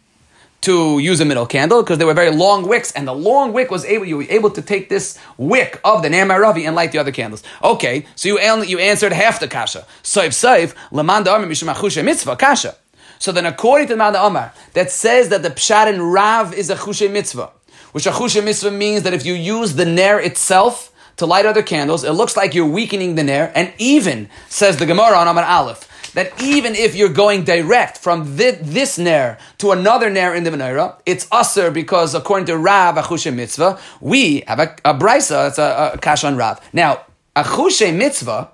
[0.64, 3.70] to use a middle candle because they were very long wicks, and the long wick
[3.70, 6.94] was able you were able to take this wick of the Ner Ravi and light
[6.94, 7.44] the other candles.
[7.62, 9.86] Okay, so you you answered half the kasha.
[10.04, 12.76] Saif saif lamanda amar mishum mitzvah kasha.
[13.24, 16.76] So then, according to the Amar, that says that the pshat in Rav is a
[16.76, 17.52] chushe mitzvah,
[17.94, 21.64] which a chushe mitzvah means that if you use the Ner itself to light other
[21.64, 25.46] candles, it looks like you're weakening the Ner, and even says the Gemara on Amar
[25.46, 30.44] Aleph that even if you're going direct from this, this ner to another ner in
[30.44, 35.48] the menorah, it's usher because according to Rav Achushe Mitzvah, we have a, a brisa
[35.48, 36.60] that's a, a kash on Rav.
[36.74, 37.06] Now,
[37.38, 38.52] Achushe Mitzvah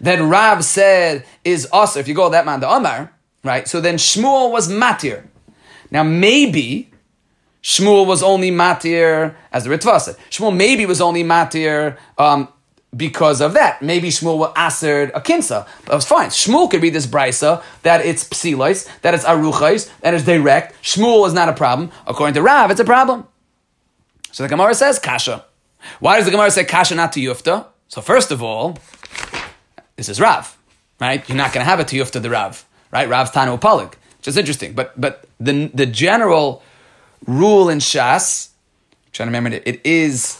[0.00, 2.00] that Rav said is usher.
[2.00, 3.12] If you go that man the Omar,
[3.42, 3.66] right?
[3.66, 5.24] So then Shmuel was matir.
[5.90, 6.90] Now maybe
[7.62, 10.16] Shmuel was only matir as the Ritva said.
[10.30, 11.96] Shmuel maybe was only matir.
[12.18, 12.48] Um,
[12.96, 13.82] because of that.
[13.82, 15.66] Maybe Shmuel was assert a kinsa.
[15.84, 16.28] But it's fine.
[16.28, 20.74] Shmuel could read this brisa that it's psilois, that it's aruchais, that it's direct.
[20.82, 21.90] Shmuel is not a problem.
[22.06, 23.26] According to Rav, it's a problem.
[24.32, 25.44] So the Gemara says kasha.
[26.00, 27.66] Why does the Gemara say kasha not to yufta?
[27.88, 28.78] So first of all,
[29.96, 30.56] this is Rav,
[31.00, 31.26] right?
[31.28, 33.08] You're not going to have it to yufta the Rav, right?
[33.08, 34.72] Rav's Tanu Palik, which is interesting.
[34.72, 36.62] But but the the general
[37.26, 38.50] rule in Shas,
[39.06, 40.38] I'm trying to remember it, it is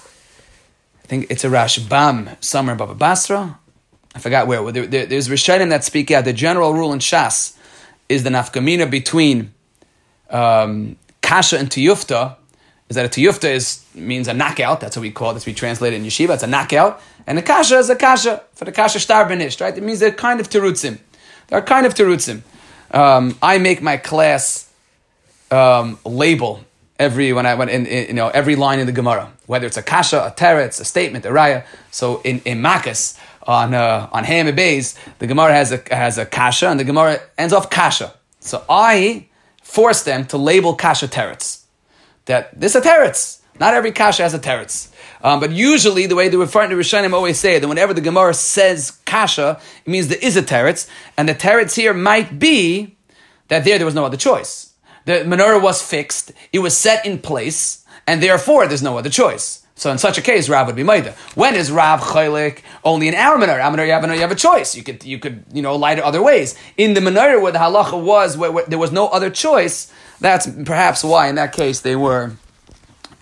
[1.05, 3.59] I think it's a Rashbam somewhere in Baba Basra.
[4.15, 4.73] I forgot where.
[4.73, 6.25] There, there, there's Rishonim that speak out.
[6.25, 7.57] The general rule in Shas
[8.09, 9.53] is the nafkamina between
[10.31, 12.37] um, kasha and tiyufta
[12.89, 14.81] is that a tiyufta is means a knockout.
[14.81, 15.35] That's what we call it.
[15.35, 16.35] That's what we translate it in yeshiva.
[16.35, 19.61] It's a knockout, and a kasha is a kasha for the kasha star benished.
[19.61, 19.77] Right?
[19.77, 20.99] It means they're kind of terutzim.
[21.51, 22.43] They're kind of terutzim.
[22.93, 24.71] Um, I make my class
[25.51, 26.65] um, label
[26.99, 29.77] every when I went in, in, you know every line in the Gemara, whether it's
[29.77, 31.65] a kasha, a teretz, a statement, a raya.
[31.91, 36.27] So in in Makas on uh, on Ham Bays, the Gemara has a has a
[36.27, 38.15] kasha, and the Gemara ends off kasha.
[38.41, 39.27] So I
[39.63, 41.65] force them to label kasha teretz.
[42.27, 43.41] That this is a teretz.
[43.59, 44.90] Not every kasha has a teretz.
[45.23, 49.61] Um, but usually, the way the Rishonim always say that whenever the Gemara says kasha,
[49.85, 52.97] it means there is a teretz, and the teretz here might be
[53.49, 54.75] that there there was no other choice.
[55.05, 59.67] The menorah was fixed, it was set in place, and therefore there's no other choice.
[59.75, 61.13] So in such a case, Rav would be Maida.
[61.35, 63.65] When is Rav Chaylik only in our menorah?
[63.65, 64.75] Our menorah, you have, you have a choice.
[64.75, 66.55] You could, you could, you know, light it other ways.
[66.77, 69.91] In the menorah where the halacha was, where, where there was no other choice,
[70.21, 72.33] that's perhaps why in that case they were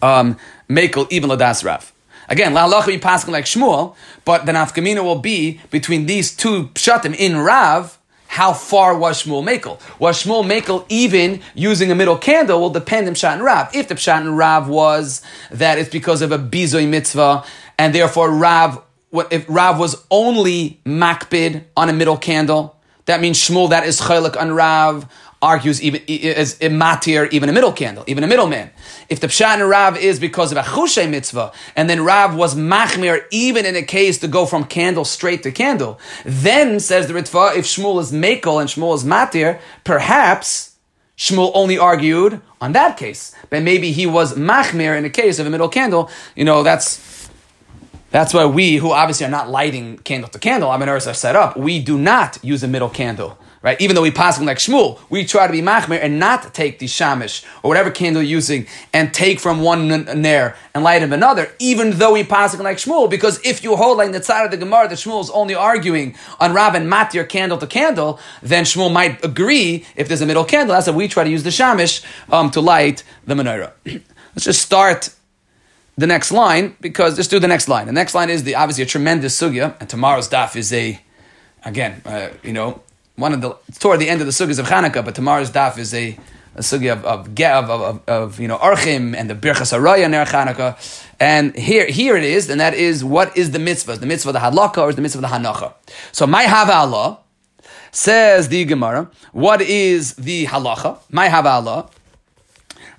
[0.02, 0.36] um,
[0.68, 1.92] Mekel even Ladas Rav.
[2.28, 6.68] Again, La halacha be passing like Shmuel, but the nafkamina will be between these two
[6.68, 9.80] pshatim in Rav, how far was Shmuel Mekel?
[9.98, 13.74] Was Shmuel Mekel even using a middle candle will depend on Pshat and Rav.
[13.74, 17.44] If the Pshat and Rav was that it's because of a bizoy mitzvah,
[17.78, 18.82] and therefore Rav,
[19.30, 24.38] if Rav was only makbid on a middle candle, that means Shmuel that is chaylik
[24.38, 25.10] on Rav
[25.40, 28.70] argues even is matir even a middle candle, even a middleman.
[29.08, 32.54] If the pshat in Rav is because of a chushay mitzvah, and then Rav was
[32.54, 37.14] machmir even in a case to go from candle straight to candle, then says the
[37.14, 40.76] Ritva, if Shmuel is makel and Shmuel is matir, perhaps
[41.16, 45.46] Shmuel only argued on that case, but maybe he was machmir in a case of
[45.46, 46.10] a middle candle.
[46.34, 47.06] You know that's.
[48.10, 51.58] That's why we, who obviously are not lighting candle to candle, Amenorahs are set up,
[51.58, 53.80] we do not use a middle candle right?
[53.80, 56.86] Even though we pass like Shmuel, we try to be machmir and not take the
[56.86, 59.88] shamish or whatever candle you're using and take from one
[60.20, 63.98] nair and light of another, even though we pass like Shmuel, because if you hold
[63.98, 67.28] like the side of the Gemara that Shmuel is only arguing on Rav and Matir
[67.28, 70.74] candle to candle, then Shmuel might agree if there's a middle candle.
[70.74, 73.72] That's why we try to use the shamish um, to light the menorah.
[74.34, 75.10] Let's just start
[75.96, 77.86] the next line because let's do the next line.
[77.86, 81.00] The next line is the obviously a tremendous sugya, and tomorrow's daf is a
[81.64, 82.82] again, uh, you know,
[83.18, 85.92] one of the toward the end of the sugyas of Hanukkah, but tomorrow's daf is
[85.92, 86.16] a,
[86.54, 90.76] a of of, of, of, of, you know archim and the birchas haraya ner Hanukkah,
[91.18, 93.96] and here here it is, and that is what is the mitzvah?
[93.96, 95.74] The mitzvah the halakha or is the mitzvah of the hanacha?
[96.12, 97.18] So my have Allah
[97.90, 99.10] says the Gemara.
[99.32, 100.98] What is the halacha?
[101.10, 101.90] My have Allah.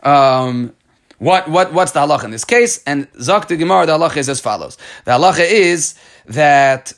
[0.04, 0.74] Um,
[1.18, 2.84] what what what's the halacha in this case?
[2.84, 4.78] And Zak the Gemara, the halacha is as follows.
[5.06, 5.96] The halacha is
[6.26, 6.94] that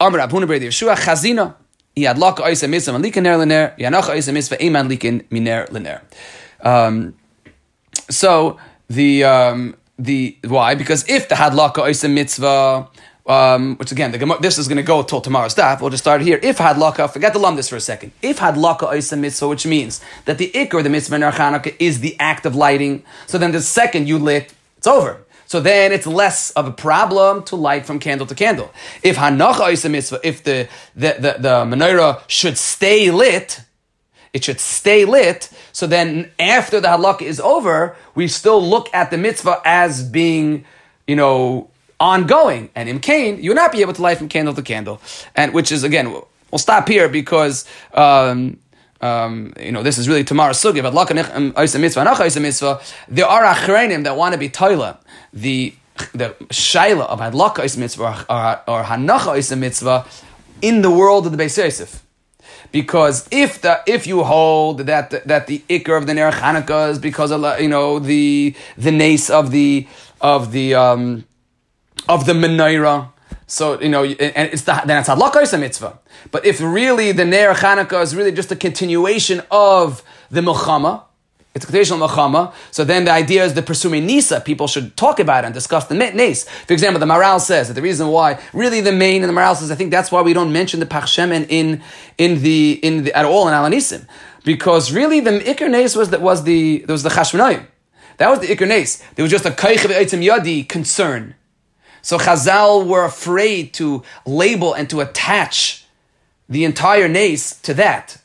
[0.00, 1.54] Amr Abhuna Yeshua Chazina
[1.96, 6.00] Yadlaka Oisa Mitzvah and Likin Ner Lener, Yanacha Oisa Mitzvah Eman Likin Miner Lener.
[6.62, 7.14] Um,
[8.08, 10.74] so the um, the why?
[10.74, 12.88] Because if the Hadlaka Oisa Mitzvah
[13.30, 15.80] um, which again, the, this is going to go till tomorrow's daf.
[15.80, 16.40] We'll just start here.
[16.42, 18.12] If hadlaka, forget the lumdis for a second.
[18.22, 22.00] If hadlaka is a mitzvah, which means that the ikr, the mitzvah in Chanukah, is
[22.00, 23.04] the act of lighting.
[23.26, 25.20] So then the second you lit, it's over.
[25.50, 28.70] So then it's less of a problem to light from candle to candle.
[29.02, 33.60] If hanacha is a mitzvah, if the, the, the, the menorah should stay lit,
[34.32, 35.50] it should stay lit.
[35.72, 40.66] So then after the halakha is over, we still look at the mitzvah as being,
[41.08, 42.70] you know, ongoing.
[42.76, 45.02] And in Cain, you'll not be able to light from candle to candle.
[45.34, 48.56] And which is, again, we'll stop here because, um,
[49.00, 50.92] um, you know, this is really tomorrow's sugi, but
[53.08, 54.96] there are achreinim that want to be toilet
[55.32, 55.74] the
[56.12, 60.06] the shaila of hadlaka is mitzvah or, or hanacha is a mitzvah
[60.62, 62.04] in the world of the Beis Yosef.
[62.72, 66.98] Because if the if you hold that that the ikr of the Ner Chanukah is
[66.98, 69.86] because of you know the the nace of the
[70.20, 71.24] of the um,
[72.08, 73.08] of the menorah,
[73.50, 75.98] so you know, and it's the, then it's hadlaka is a mitzvah.
[76.30, 81.02] But if really the Ner Chanukah is really just a continuation of the milchama,
[81.52, 82.52] it's a traditional machama.
[82.70, 84.40] So then the idea is the pursuing nisa.
[84.40, 86.44] People should talk about it and discuss the nace.
[86.44, 89.56] For example, the Maharal says that the reason why, really the main, and the Maharal
[89.56, 91.82] says, I think that's why we don't mention the pachshemen in
[92.18, 94.06] in the in the, at all in Alanisim,
[94.44, 97.66] because really the ikr nace was that was the was the chashmonayim.
[98.18, 99.02] That was the ikr nace.
[99.16, 101.34] There was just a kaich of yadi concern.
[102.02, 105.84] So Chazal were afraid to label and to attach
[106.48, 108.18] the entire nace to that.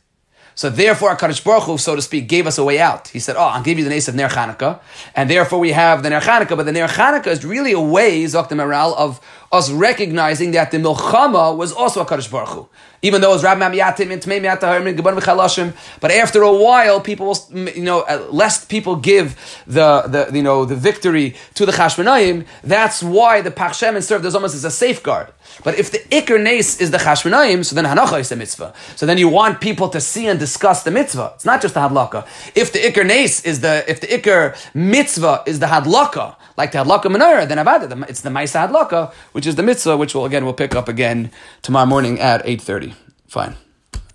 [0.57, 3.09] So therefore, Kaddish Baruch Hu, so to speak, gave us a way out.
[3.09, 4.79] He said, "Oh, I'll give you the nace of Ner Chanukah,"
[5.13, 6.55] and therefore we have the Ner Chanukah.
[6.55, 9.19] But the Ner Chanukah is really a way, Zok the Moral, of
[9.51, 12.69] us recognizing that the Milchama was also a Baruch Hu
[13.01, 15.73] even though it's Rab Mamiyatim and Tmei Miyataharim.
[15.99, 19.35] But after a while, people will, you know, lest people give
[19.67, 24.35] the, the, you know, the victory to the Chashmonayim, that's why the Pachshem served as
[24.35, 25.27] almost as a safeguard.
[25.63, 28.73] But if the Iker Nes is the Chashmonayim, so then Hanacha is the mitzvah.
[28.95, 31.33] So then you want people to see and discuss the mitzvah.
[31.35, 32.27] It's not just the Hadlaka.
[32.55, 36.79] If the Iker Nes is the, if the Iker mitzvah is the Hadlaka, like the
[36.79, 40.43] Hadlaka Menorah, then Avada, it's the Maisa Hadlaka, which is the mitzvah, which we'll again,
[40.43, 41.31] we'll pick up again
[41.61, 42.94] tomorrow morning at 8.30.
[43.27, 43.55] Fine.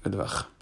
[0.02, 0.59] Good luck.